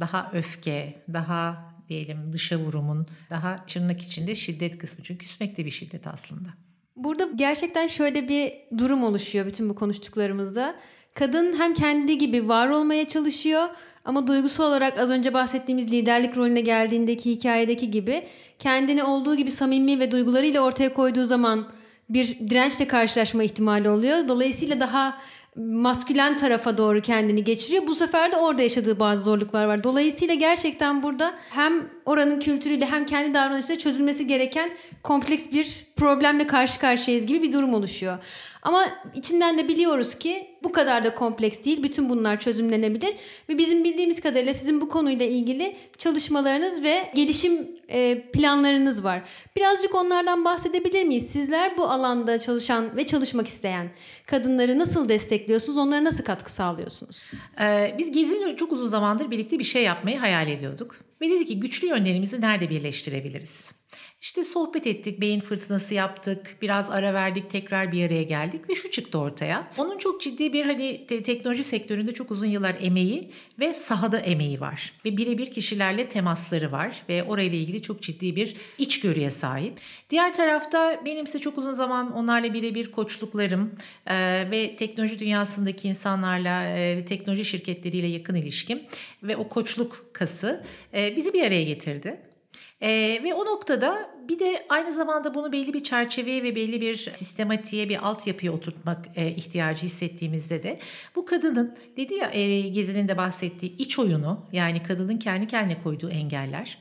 Daha 0.00 0.30
öfke, 0.32 1.04
daha 1.12 1.74
diyelim 1.88 2.32
dışa 2.32 2.56
vurumun 2.56 3.06
daha 3.30 3.64
çırnak 3.66 4.00
içinde 4.00 4.34
şiddet 4.34 4.78
kısmı. 4.78 5.04
Çünkü 5.04 5.26
küsmek 5.26 5.56
de 5.56 5.64
bir 5.64 5.70
şiddet 5.70 6.06
aslında. 6.06 6.48
Burada 6.96 7.28
gerçekten 7.34 7.86
şöyle 7.86 8.28
bir 8.28 8.52
durum 8.78 9.04
oluşuyor 9.04 9.46
bütün 9.46 9.68
bu 9.68 9.74
konuştuklarımızda. 9.74 10.76
Kadın 11.18 11.58
hem 11.58 11.74
kendi 11.74 12.18
gibi 12.18 12.48
var 12.48 12.68
olmaya 12.68 13.08
çalışıyor 13.08 13.68
ama 14.04 14.26
duygusal 14.26 14.64
olarak 14.64 14.98
az 14.98 15.10
önce 15.10 15.34
bahsettiğimiz 15.34 15.92
liderlik 15.92 16.36
rolüne 16.36 16.60
geldiğindeki 16.60 17.30
hikayedeki 17.30 17.90
gibi 17.90 18.22
kendini 18.58 19.04
olduğu 19.04 19.34
gibi 19.34 19.50
samimi 19.50 19.98
ve 19.98 20.10
duygularıyla 20.10 20.60
ortaya 20.60 20.94
koyduğu 20.94 21.24
zaman 21.24 21.66
bir 22.08 22.38
dirençle 22.48 22.86
karşılaşma 22.86 23.42
ihtimali 23.42 23.90
oluyor. 23.90 24.28
Dolayısıyla 24.28 24.80
daha 24.80 25.18
maskülen 25.56 26.36
tarafa 26.36 26.78
doğru 26.78 27.00
kendini 27.00 27.44
geçiriyor. 27.44 27.86
Bu 27.86 27.94
sefer 27.94 28.32
de 28.32 28.36
orada 28.36 28.62
yaşadığı 28.62 29.00
bazı 29.00 29.22
zorluklar 29.22 29.64
var. 29.64 29.84
Dolayısıyla 29.84 30.34
gerçekten 30.34 31.02
burada 31.02 31.34
hem 31.50 31.72
oranın 32.04 32.40
kültürüyle 32.40 32.86
hem 32.86 33.06
kendi 33.06 33.34
davranışıyla 33.34 33.78
çözülmesi 33.78 34.26
gereken 34.26 34.70
kompleks 35.02 35.52
bir 35.52 35.86
problemle 35.96 36.46
karşı 36.46 36.78
karşıyayız 36.78 37.26
gibi 37.26 37.42
bir 37.42 37.52
durum 37.52 37.74
oluşuyor. 37.74 38.18
Ama 38.62 38.84
içinden 39.14 39.58
de 39.58 39.68
biliyoruz 39.68 40.14
ki 40.14 40.55
bu 40.66 40.72
kadar 40.72 41.04
da 41.04 41.14
kompleks 41.14 41.64
değil. 41.64 41.82
Bütün 41.82 42.08
bunlar 42.08 42.40
çözümlenebilir. 42.40 43.16
Ve 43.48 43.58
bizim 43.58 43.84
bildiğimiz 43.84 44.20
kadarıyla 44.20 44.54
sizin 44.54 44.80
bu 44.80 44.88
konuyla 44.88 45.26
ilgili 45.26 45.76
çalışmalarınız 45.98 46.82
ve 46.82 47.10
gelişim 47.14 47.68
e, 47.88 48.22
planlarınız 48.32 49.04
var. 49.04 49.22
Birazcık 49.56 49.94
onlardan 49.94 50.44
bahsedebilir 50.44 51.04
miyiz? 51.04 51.26
Sizler 51.26 51.76
bu 51.76 51.84
alanda 51.84 52.38
çalışan 52.38 52.96
ve 52.96 53.06
çalışmak 53.06 53.46
isteyen 53.46 53.90
kadınları 54.26 54.78
nasıl 54.78 55.08
destekliyorsunuz? 55.08 55.78
Onlara 55.78 56.04
nasıl 56.04 56.24
katkı 56.24 56.52
sağlıyorsunuz? 56.52 57.30
Ee, 57.60 57.94
biz 57.98 58.10
Gezi'yle 58.10 58.56
çok 58.56 58.72
uzun 58.72 58.86
zamandır 58.86 59.30
birlikte 59.30 59.58
bir 59.58 59.64
şey 59.64 59.82
yapmayı 59.82 60.18
hayal 60.18 60.48
ediyorduk. 60.48 60.96
Ve 61.20 61.30
dedik 61.30 61.48
ki 61.48 61.60
güçlü 61.60 61.88
yönlerimizi 61.88 62.40
nerede 62.40 62.70
birleştirebiliriz? 62.70 63.72
İşte 64.20 64.44
sohbet 64.44 64.86
ettik, 64.86 65.20
beyin 65.20 65.40
fırtınası 65.40 65.94
yaptık, 65.94 66.56
biraz 66.62 66.90
ara 66.90 67.14
verdik, 67.14 67.50
tekrar 67.50 67.92
bir 67.92 68.06
araya 68.06 68.22
geldik 68.22 68.70
ve 68.70 68.74
şu 68.74 68.90
çıktı 68.90 69.18
ortaya. 69.18 69.70
Onun 69.78 69.98
çok 69.98 70.20
ciddi 70.20 70.52
bir 70.52 70.64
hani 70.64 71.06
te- 71.06 71.22
teknoloji 71.22 71.64
sektöründe 71.64 72.12
çok 72.14 72.30
uzun 72.30 72.46
yıllar 72.46 72.76
emeği 72.80 73.30
ve 73.60 73.74
sahada 73.74 74.18
emeği 74.18 74.60
var. 74.60 74.92
Ve 75.04 75.16
birebir 75.16 75.50
kişilerle 75.50 76.08
temasları 76.08 76.72
var 76.72 77.02
ve 77.08 77.24
orayla 77.24 77.58
ilgili 77.58 77.82
çok 77.82 78.02
ciddi 78.02 78.36
bir 78.36 78.56
içgörüye 78.78 79.30
sahip. 79.30 79.80
Diğer 80.10 80.32
tarafta 80.32 81.02
benim 81.04 81.24
ise 81.24 81.38
çok 81.38 81.58
uzun 81.58 81.72
zaman 81.72 82.12
onlarla 82.12 82.54
birebir 82.54 82.90
koçluklarım 82.90 83.74
e, 84.06 84.14
ve 84.50 84.76
teknoloji 84.76 85.18
dünyasındaki 85.18 85.88
insanlarla, 85.88 86.64
e, 86.64 87.04
teknoloji 87.04 87.44
şirketleriyle 87.44 88.06
yakın 88.06 88.34
ilişkim 88.34 88.82
ve 89.22 89.36
o 89.36 89.48
koçluk 89.48 90.06
kası 90.12 90.64
e, 90.94 91.16
bizi 91.16 91.32
bir 91.32 91.42
araya 91.46 91.62
getirdi. 91.62 92.25
E, 92.82 93.20
ve 93.24 93.34
o 93.34 93.46
noktada 93.46 94.10
bir 94.28 94.38
de 94.38 94.66
aynı 94.68 94.92
zamanda 94.92 95.34
bunu 95.34 95.52
belli 95.52 95.74
bir 95.74 95.82
çerçeveye 95.82 96.42
ve 96.42 96.56
belli 96.56 96.80
bir 96.80 96.96
sistematiğe 96.96 97.88
bir 97.88 98.06
altyapıya 98.08 98.52
oturtmak 98.52 99.08
e, 99.16 99.30
ihtiyacı 99.30 99.82
hissettiğimizde 99.82 100.62
de 100.62 100.78
bu 101.16 101.24
kadının 101.24 101.76
dedi 101.96 102.14
ya 102.14 102.30
e, 102.32 102.60
Gezi'nin 102.60 103.08
de 103.08 103.16
bahsettiği 103.16 103.76
iç 103.76 103.98
oyunu 103.98 104.40
yani 104.52 104.82
kadının 104.82 105.18
kendi 105.18 105.46
kendine 105.46 105.82
koyduğu 105.82 106.10
engeller 106.10 106.78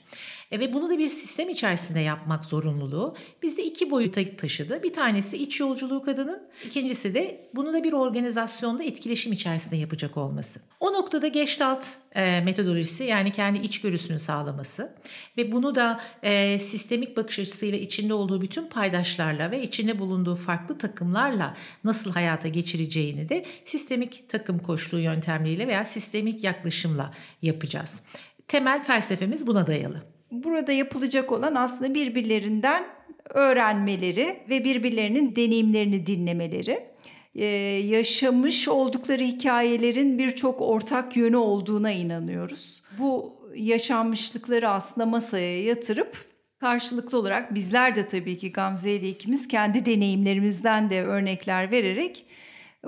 e, 0.55 0.59
ve 0.59 0.73
bunu 0.73 0.89
da 0.89 0.97
bir 0.97 1.09
sistem 1.09 1.49
içerisinde 1.49 1.99
yapmak 1.99 2.45
zorunluluğu 2.45 3.15
bizde 3.43 3.63
iki 3.63 3.91
boyuta 3.91 4.21
taşıdı. 4.37 4.83
Bir 4.83 4.93
tanesi 4.93 5.37
iç 5.37 5.59
yolculuğu 5.59 6.03
kadının, 6.03 6.41
ikincisi 6.65 7.15
de 7.15 7.49
bunu 7.55 7.73
da 7.73 7.83
bir 7.83 7.93
organizasyonda 7.93 8.83
etkileşim 8.83 9.33
içerisinde 9.33 9.75
yapacak 9.75 10.17
olması. 10.17 10.61
O 10.79 10.93
noktada 10.93 11.27
Gestalt 11.27 11.85
e, 12.15 12.41
metodolojisi 12.41 13.03
yani 13.03 13.31
kendi 13.31 13.59
içgörüsünü 13.59 14.19
sağlaması 14.19 14.95
ve 15.37 15.51
bunu 15.51 15.75
da 15.75 16.01
e, 16.23 16.59
sistemik 16.59 17.17
bakış 17.17 17.39
açısıyla 17.39 17.77
içinde 17.77 18.13
olduğu 18.13 18.41
bütün 18.41 18.67
paydaşlarla 18.67 19.51
ve 19.51 19.63
içinde 19.63 19.99
bulunduğu 19.99 20.35
farklı 20.35 20.77
takımlarla 20.77 21.57
nasıl 21.83 22.11
hayata 22.11 22.47
geçireceğini 22.47 23.29
de 23.29 23.45
sistemik 23.65 24.29
takım 24.29 24.59
koşluğu 24.59 24.99
yöntemleriyle 24.99 25.67
veya 25.67 25.85
sistemik 25.85 26.43
yaklaşımla 26.43 27.13
yapacağız. 27.41 28.03
Temel 28.47 28.83
felsefemiz 28.83 29.47
buna 29.47 29.67
dayalı. 29.67 30.14
Burada 30.31 30.71
yapılacak 30.71 31.31
olan 31.31 31.55
aslında 31.55 31.93
birbirlerinden 31.93 32.83
öğrenmeleri 33.29 34.37
ve 34.49 34.63
birbirlerinin 34.63 35.35
deneyimlerini 35.35 36.07
dinlemeleri. 36.07 36.83
Ee, 37.35 37.45
yaşamış 37.85 38.67
oldukları 38.67 39.23
hikayelerin 39.23 40.19
birçok 40.19 40.61
ortak 40.61 41.17
yönü 41.17 41.37
olduğuna 41.37 41.91
inanıyoruz. 41.91 42.81
Bu 42.99 43.33
yaşanmışlıkları 43.55 44.69
aslında 44.69 45.05
masaya 45.05 45.63
yatırıp 45.63 46.17
karşılıklı 46.59 47.17
olarak 47.17 47.55
bizler 47.55 47.95
de 47.95 48.07
tabii 48.07 48.37
ki 48.37 48.51
Gamze 48.51 48.91
ile 48.91 49.09
ikimiz 49.09 49.47
kendi 49.47 49.85
deneyimlerimizden 49.85 50.89
de 50.89 51.03
örnekler 51.03 51.71
vererek 51.71 52.25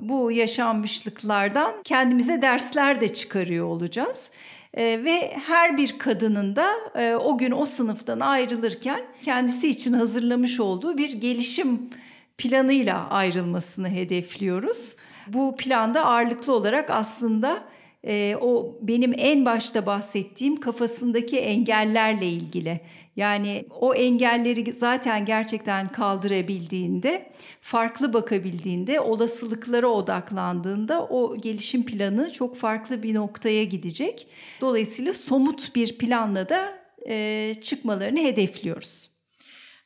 bu 0.01 0.31
yaşanmışlıklardan 0.31 1.73
kendimize 1.83 2.41
dersler 2.41 3.01
de 3.01 3.13
çıkarıyor 3.13 3.65
olacağız. 3.65 4.31
E, 4.77 5.03
ve 5.03 5.33
her 5.47 5.77
bir 5.77 5.99
kadının 5.99 6.55
da 6.55 6.69
e, 6.95 7.15
o 7.15 7.37
gün 7.37 7.51
o 7.51 7.65
sınıftan 7.65 8.19
ayrılırken 8.19 9.01
kendisi 9.21 9.69
için 9.69 9.93
hazırlamış 9.93 10.59
olduğu 10.59 10.97
bir 10.97 11.13
gelişim 11.13 11.89
planıyla 12.37 13.09
ayrılmasını 13.09 13.89
hedefliyoruz. 13.89 14.95
Bu 15.27 15.55
planda 15.57 16.05
ağırlıklı 16.05 16.53
olarak 16.53 16.89
aslında 16.89 17.63
e, 18.07 18.35
o 18.41 18.77
benim 18.81 19.13
en 19.17 19.45
başta 19.45 19.85
bahsettiğim 19.85 20.55
kafasındaki 20.55 21.39
engellerle 21.39 22.27
ilgili. 22.27 22.81
Yani 23.17 23.65
o 23.79 23.93
engelleri 23.93 24.73
zaten 24.79 25.25
gerçekten 25.25 25.91
kaldırabildiğinde, 25.91 27.31
farklı 27.61 28.13
bakabildiğinde, 28.13 28.99
olasılıklara 28.99 29.87
odaklandığında 29.87 31.05
o 31.05 31.37
gelişim 31.37 31.85
planı 31.85 32.31
çok 32.31 32.55
farklı 32.57 33.03
bir 33.03 33.15
noktaya 33.15 33.63
gidecek. 33.63 34.27
Dolayısıyla 34.61 35.13
somut 35.13 35.75
bir 35.75 35.97
planla 35.97 36.49
da 36.49 36.79
e, 37.09 37.55
çıkmalarını 37.61 38.19
hedefliyoruz. 38.19 39.16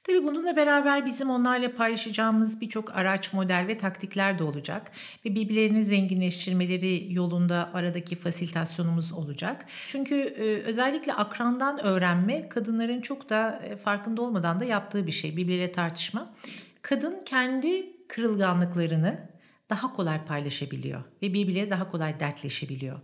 Tabii 0.03 0.23
bununla 0.23 0.55
beraber 0.55 1.05
bizim 1.05 1.29
onlarla 1.29 1.75
paylaşacağımız 1.75 2.61
birçok 2.61 2.95
araç, 2.95 3.33
model 3.33 3.65
ve 3.67 3.77
taktikler 3.77 4.39
de 4.39 4.43
olacak. 4.43 4.91
Ve 5.25 5.35
birbirlerini 5.35 5.83
zenginleştirmeleri 5.83 7.13
yolunda 7.13 7.69
aradaki 7.73 8.15
fasilitasyonumuz 8.15 9.13
olacak. 9.13 9.65
Çünkü 9.87 10.15
e, 10.15 10.43
özellikle 10.61 11.13
akrandan 11.13 11.85
öğrenme 11.85 12.49
kadınların 12.49 13.01
çok 13.01 13.29
da 13.29 13.61
e, 13.65 13.77
farkında 13.77 14.21
olmadan 14.21 14.59
da 14.59 14.65
yaptığı 14.65 15.07
bir 15.07 15.11
şey. 15.11 15.37
Birbirleriyle 15.37 15.71
tartışma. 15.71 16.33
Kadın 16.81 17.23
kendi 17.25 18.07
kırılganlıklarını 18.07 19.30
daha 19.71 19.93
kolay 19.93 20.25
paylaşabiliyor 20.25 21.01
ve 21.21 21.33
birbirleriyle 21.33 21.71
daha 21.71 21.91
kolay 21.91 22.19
dertleşebiliyor. 22.19 22.99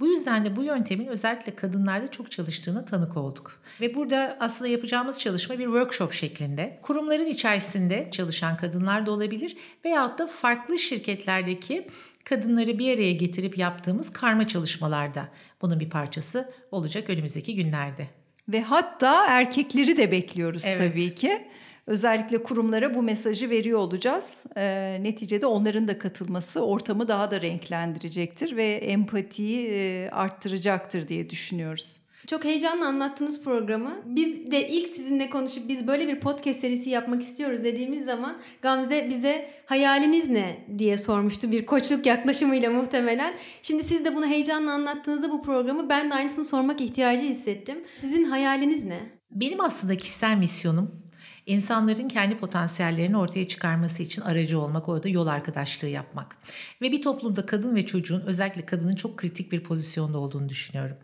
Bu 0.00 0.06
yüzden 0.06 0.44
de 0.44 0.56
bu 0.56 0.62
yöntemin 0.62 1.06
özellikle 1.06 1.54
kadınlarda 1.54 2.10
çok 2.10 2.30
çalıştığını 2.30 2.84
tanık 2.84 3.16
olduk. 3.16 3.60
Ve 3.80 3.94
burada 3.94 4.36
aslında 4.40 4.70
yapacağımız 4.70 5.20
çalışma 5.20 5.58
bir 5.58 5.64
workshop 5.64 6.12
şeklinde. 6.12 6.78
Kurumların 6.82 7.26
içerisinde 7.26 8.08
çalışan 8.10 8.56
kadınlar 8.56 9.06
da 9.06 9.10
olabilir 9.10 9.56
veyahut 9.84 10.18
da 10.18 10.26
farklı 10.26 10.78
şirketlerdeki 10.78 11.86
kadınları 12.24 12.78
bir 12.78 12.94
araya 12.94 13.12
getirip 13.12 13.58
yaptığımız 13.58 14.12
karma 14.12 14.48
çalışmalarda 14.48 15.28
bunun 15.62 15.80
bir 15.80 15.90
parçası 15.90 16.50
olacak 16.70 17.10
önümüzdeki 17.10 17.54
günlerde. 17.54 18.08
Ve 18.48 18.62
hatta 18.62 19.26
erkekleri 19.26 19.96
de 19.96 20.10
bekliyoruz 20.10 20.64
evet. 20.66 20.92
tabii 20.92 21.14
ki. 21.14 21.46
Özellikle 21.86 22.42
kurumlara 22.42 22.94
bu 22.94 23.02
mesajı 23.02 23.50
veriyor 23.50 23.78
olacağız. 23.78 24.32
E, 24.56 24.62
neticede 25.02 25.46
onların 25.46 25.88
da 25.88 25.98
katılması 25.98 26.64
ortamı 26.64 27.08
daha 27.08 27.30
da 27.30 27.40
renklendirecektir 27.40 28.56
ve 28.56 28.72
empatiyi 28.72 29.68
e, 29.70 30.08
arttıracaktır 30.10 31.08
diye 31.08 31.30
düşünüyoruz. 31.30 32.00
Çok 32.26 32.44
heyecanla 32.44 32.86
anlattınız 32.86 33.44
programı. 33.44 34.02
Biz 34.04 34.50
de 34.50 34.68
ilk 34.68 34.88
sizinle 34.88 35.30
konuşup 35.30 35.68
biz 35.68 35.86
böyle 35.86 36.08
bir 36.08 36.20
podcast 36.20 36.60
serisi 36.60 36.90
yapmak 36.90 37.22
istiyoruz 37.22 37.64
dediğimiz 37.64 38.04
zaman 38.04 38.38
Gamze 38.62 39.08
bize 39.08 39.50
hayaliniz 39.66 40.28
ne 40.28 40.66
diye 40.78 40.96
sormuştu 40.96 41.52
bir 41.52 41.66
koçluk 41.66 42.06
yaklaşımıyla 42.06 42.70
muhtemelen. 42.70 43.34
Şimdi 43.62 43.82
siz 43.82 44.04
de 44.04 44.16
bunu 44.16 44.26
heyecanla 44.26 44.72
anlattığınızda 44.72 45.30
bu 45.30 45.42
programı 45.42 45.88
ben 45.88 46.10
de 46.10 46.14
aynısını 46.14 46.44
sormak 46.44 46.80
ihtiyacı 46.80 47.24
hissettim. 47.24 47.78
Sizin 47.98 48.24
hayaliniz 48.24 48.84
ne? 48.84 49.00
Benim 49.30 49.60
aslında 49.60 49.96
kişisel 49.96 50.36
misyonum 50.36 51.09
insanların 51.50 52.08
kendi 52.08 52.36
potansiyellerini 52.36 53.18
ortaya 53.18 53.48
çıkarması 53.48 54.02
için 54.02 54.22
aracı 54.22 54.60
olmak, 54.60 54.88
orada 54.88 55.08
yol 55.08 55.26
arkadaşlığı 55.26 55.88
yapmak. 55.88 56.36
Ve 56.82 56.92
bir 56.92 57.02
toplumda 57.02 57.46
kadın 57.46 57.74
ve 57.74 57.86
çocuğun 57.86 58.20
özellikle 58.20 58.66
kadının 58.66 58.94
çok 58.94 59.16
kritik 59.16 59.52
bir 59.52 59.62
pozisyonda 59.62 60.18
olduğunu 60.18 60.48
düşünüyorum. 60.48 60.96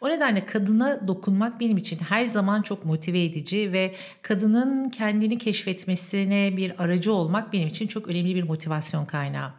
O 0.00 0.08
nedenle 0.08 0.46
kadına 0.46 1.08
dokunmak 1.08 1.60
benim 1.60 1.76
için 1.76 1.98
her 2.08 2.26
zaman 2.26 2.62
çok 2.62 2.84
motive 2.84 3.24
edici 3.24 3.72
ve 3.72 3.94
kadının 4.22 4.90
kendini 4.90 5.38
keşfetmesine 5.38 6.56
bir 6.56 6.82
aracı 6.82 7.12
olmak 7.12 7.52
benim 7.52 7.68
için 7.68 7.86
çok 7.86 8.08
önemli 8.08 8.34
bir 8.34 8.42
motivasyon 8.42 9.04
kaynağı. 9.04 9.52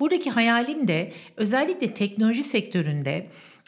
Buradaki 0.00 0.30
hayalim 0.30 0.88
de 0.88 1.12
özellikle 1.36 1.94
teknoloji 1.94 2.42
sektöründe 2.42 3.26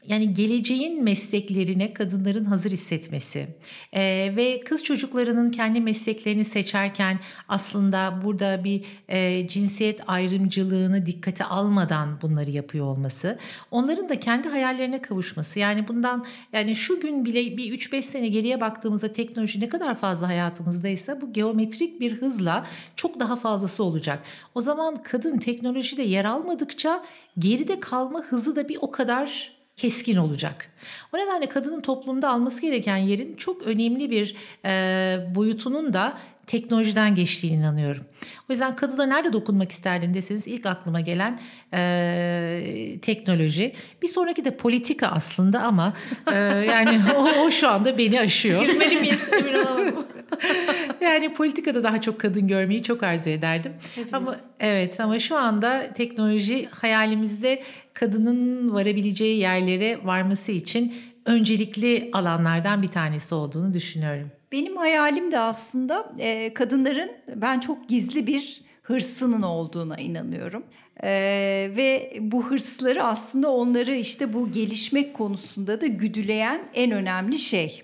yani 0.08 0.34
geleceğin 0.34 1.04
mesleklerine 1.04 1.92
kadınların 1.92 2.44
hazır 2.44 2.70
hissetmesi 2.70 3.48
e, 3.92 4.32
ve 4.36 4.60
kız 4.60 4.84
çocuklarının 4.84 5.50
kendi 5.50 5.80
mesleklerini 5.80 6.44
seçerken 6.44 7.18
aslında 7.48 8.20
burada 8.24 8.64
bir 8.64 8.84
e, 9.08 9.48
cinsiyet 9.48 10.00
ayrımcılığını 10.06 11.06
dikkate 11.06 11.44
almadan 11.44 12.18
bunları 12.22 12.50
yapıyor 12.50 12.86
olması, 12.86 13.38
onların 13.70 14.08
da 14.08 14.20
kendi 14.20 14.48
hayallerine 14.48 15.02
kavuşması. 15.02 15.58
Yani 15.58 15.88
bundan 15.88 16.24
yani 16.52 16.76
şu 16.76 17.00
gün 17.00 17.24
bile 17.24 17.56
bir 17.56 17.78
3-5 17.78 18.02
sene 18.02 18.28
geriye 18.28 18.60
baktığımızda 18.60 19.12
teknoloji 19.12 19.60
ne 19.60 19.68
kadar 19.68 19.98
fazla 19.98 20.28
hayatımızdaysa 20.28 21.20
bu 21.20 21.32
geometrik 21.32 22.00
bir 22.00 22.12
hızla 22.12 22.66
çok 22.96 23.20
daha 23.20 23.36
fazlası 23.36 23.84
olacak. 23.84 24.22
O 24.54 24.60
zaman 24.60 25.02
kadın 25.02 25.38
teknolojide 25.38 26.02
yer 26.02 26.24
almadıkça 26.24 27.04
geride 27.38 27.80
kalma 27.80 28.20
hızı 28.20 28.56
da 28.56 28.68
bir 28.68 28.78
o 28.80 28.90
kadar 28.90 29.55
keskin 29.76 30.16
olacak. 30.16 30.68
O 31.14 31.18
nedenle 31.18 31.48
kadının 31.48 31.80
toplumda 31.80 32.30
alması 32.30 32.62
gereken 32.62 32.96
yerin 32.96 33.36
çok 33.36 33.62
önemli 33.62 34.10
bir 34.10 34.36
e, 34.64 35.34
boyutunun 35.34 35.92
da 35.92 36.18
teknolojiden 36.46 37.14
geçtiğine 37.14 37.56
inanıyorum. 37.56 38.04
O 38.48 38.52
yüzden 38.52 38.76
kadına 38.76 39.06
nerede 39.06 39.32
dokunmak 39.32 39.72
isterdin 39.72 40.14
deseniz 40.14 40.48
ilk 40.48 40.66
aklıma 40.66 41.00
gelen 41.00 41.40
e, 41.74 42.98
teknoloji. 43.02 43.72
Bir 44.02 44.08
sonraki 44.08 44.44
de 44.44 44.56
politika 44.56 45.06
aslında 45.06 45.62
ama 45.62 45.92
e, 46.32 46.36
yani 46.68 47.00
o, 47.16 47.46
o 47.46 47.50
şu 47.50 47.68
anda 47.68 47.98
beni 47.98 48.20
aşıyor. 48.20 48.60
Girmeli 48.60 49.00
miyiz? 49.00 49.30
yani 51.00 51.32
politikada 51.32 51.84
daha 51.84 52.00
çok 52.00 52.20
kadın 52.20 52.48
görmeyi 52.48 52.82
çok 52.82 53.02
arzu 53.02 53.30
ederdim. 53.30 53.72
Hepimiz. 53.94 54.12
Ama 54.12 54.36
evet 54.60 55.00
ama 55.00 55.18
şu 55.18 55.36
anda 55.36 55.92
teknoloji 55.92 56.68
hayalimizde 56.70 57.62
kadının 57.92 58.74
varabileceği 58.74 59.38
yerlere 59.38 59.98
varması 60.04 60.52
için 60.52 60.94
öncelikli 61.24 62.10
alanlardan 62.12 62.82
bir 62.82 62.88
tanesi 62.88 63.34
olduğunu 63.34 63.72
düşünüyorum. 63.72 64.30
Benim 64.52 64.76
hayalim 64.76 65.32
de 65.32 65.38
aslında 65.38 66.12
e, 66.18 66.54
kadınların 66.54 67.10
ben 67.36 67.60
çok 67.60 67.88
gizli 67.88 68.26
bir 68.26 68.62
hırsının 68.82 69.42
olduğuna 69.42 69.96
inanıyorum. 69.96 70.62
Ee, 71.02 71.70
ve 71.76 72.16
bu 72.20 72.46
hırsları 72.46 73.04
aslında 73.04 73.52
onları 73.52 73.94
işte 73.94 74.32
bu 74.32 74.52
gelişmek 74.52 75.14
konusunda 75.14 75.80
da 75.80 75.86
güdüleyen 75.86 76.60
en 76.74 76.90
önemli 76.90 77.38
şey. 77.38 77.82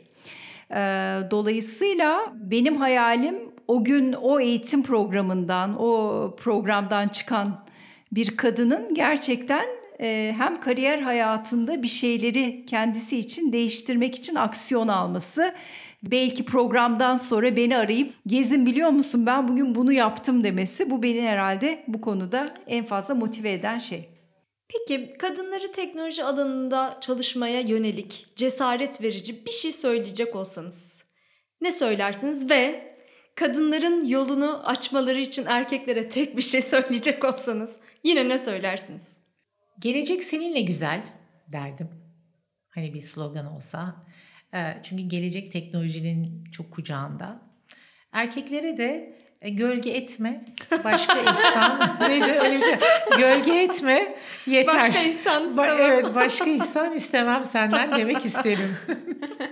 Dolayısıyla 1.30 2.32
benim 2.35 2.76
hayalim 2.76 3.52
o 3.68 3.85
gün 3.85 4.12
o 4.12 4.40
eğitim 4.40 4.82
programından, 4.82 5.80
o 5.80 6.37
programdan 6.38 7.08
çıkan 7.08 7.64
bir 8.12 8.37
kadının 8.37 8.94
gerçekten 8.94 9.64
hem 10.38 10.61
kariyer 10.61 10.98
hayatında 10.98 11.82
bir 11.82 11.88
şeyleri 11.88 12.66
kendisi 12.66 13.18
için 13.18 13.52
değiştirmek 13.52 14.14
için 14.14 14.35
aksiyon 14.35 14.88
alması 14.88 15.54
belki 16.02 16.44
programdan 16.44 17.16
sonra 17.16 17.56
beni 17.56 17.76
arayıp 17.76 18.12
gezin 18.26 18.66
biliyor 18.66 18.90
musun 18.90 19.26
ben 19.26 19.48
bugün 19.48 19.74
bunu 19.74 19.92
yaptım 19.92 20.44
demesi 20.44 20.90
bu 20.90 21.02
beni 21.02 21.22
herhalde 21.22 21.85
bu 21.88 22.00
konuda 22.00 22.48
en 22.66 22.85
fazla 22.85 23.14
motive 23.14 23.52
eden 23.52 23.78
şey. 23.78 24.12
Peki 24.72 25.12
kadınları 25.18 25.72
teknoloji 25.72 26.24
alanında 26.24 26.98
çalışmaya 27.00 27.61
yönelik 27.61 28.26
cesaret 28.37 29.02
verici 29.02 29.46
bir 29.46 29.50
şey 29.50 29.72
söyleyecek 29.72 30.37
olsanız 30.37 31.04
ne 31.61 31.72
söylersiniz 31.72 32.50
ve 32.50 32.92
kadınların 33.35 34.04
yolunu 34.04 34.68
açmaları 34.68 35.20
için 35.20 35.44
erkeklere 35.46 36.08
tek 36.08 36.37
bir 36.37 36.42
şey 36.42 36.62
söyleyecek 36.62 37.24
olsanız 37.24 37.78
yine 38.04 38.28
ne 38.28 38.38
söylersiniz? 38.38 39.18
Gelecek 39.78 40.24
seninle 40.24 40.61
güzel 40.61 41.02
derdim. 41.48 41.90
Hani 42.68 42.94
bir 42.94 43.00
slogan 43.00 43.46
olsa. 43.46 44.06
Çünkü 44.82 45.02
gelecek 45.02 45.52
teknolojinin 45.52 46.44
çok 46.44 46.70
kucağında. 46.70 47.42
Erkeklere 48.12 48.76
de 48.76 49.18
e, 49.42 49.50
gölge 49.50 49.90
etme, 49.90 50.44
başka 50.85 51.18
ihsan 51.18 51.96
neydi 52.09 52.38
öyle 52.42 52.57
bir 52.57 52.62
şey. 52.62 52.74
Gölge 53.18 53.62
etme 53.62 54.14
yeter. 54.46 54.76
Başka 54.76 55.02
ihsan 55.02 55.46
istemem. 55.46 55.76
Ba- 55.76 55.83
evet 55.83 56.14
başka 56.14 56.50
ihsan 56.50 56.92
istemem 56.92 57.44
senden 57.44 57.96
demek 57.96 58.24
isterim. 58.24 58.76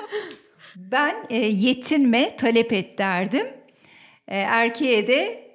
ben 0.76 1.14
e, 1.30 1.36
yetinme 1.36 2.36
talep 2.36 2.72
et 2.72 2.98
derdim. 2.98 3.46
E, 4.28 4.38
erkeğe 4.38 5.06
de 5.06 5.50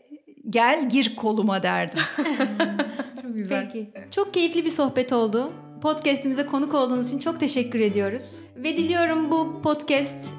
gel 0.49 0.89
gir 0.89 1.15
koluma 1.15 1.63
derdim. 1.63 1.99
çok 3.21 3.35
güzel. 3.35 3.69
Peki. 3.73 3.89
Çok 4.11 4.33
keyifli 4.33 4.65
bir 4.65 4.71
sohbet 4.71 5.13
oldu. 5.13 5.53
Podcast'imize 5.81 6.45
konuk 6.45 6.73
olduğunuz 6.73 7.07
için 7.07 7.19
çok 7.19 7.39
teşekkür 7.39 7.79
ediyoruz. 7.79 8.41
Ve 8.55 8.77
diliyorum 8.77 9.31
bu 9.31 9.61
podcast 9.61 10.35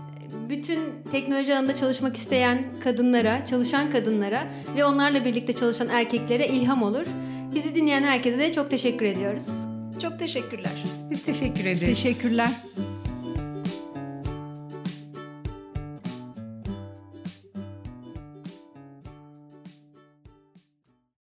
bütün 0.48 0.78
teknoloji 1.12 1.54
alanında 1.54 1.74
çalışmak 1.74 2.16
isteyen 2.16 2.64
kadınlara, 2.84 3.44
çalışan 3.44 3.90
kadınlara 3.90 4.46
ve 4.76 4.84
onlarla 4.84 5.24
birlikte 5.24 5.52
çalışan 5.52 5.88
erkeklere 5.88 6.46
ilham 6.46 6.82
olur. 6.82 7.06
Bizi 7.54 7.74
dinleyen 7.74 8.02
herkese 8.02 8.38
de 8.38 8.52
çok 8.52 8.70
teşekkür 8.70 9.06
ediyoruz. 9.06 9.46
Çok 10.02 10.18
teşekkürler. 10.18 10.72
Biz 11.10 11.24
teşekkür 11.24 11.60
ederiz. 11.60 11.80
Teşekkürler. 11.80 12.50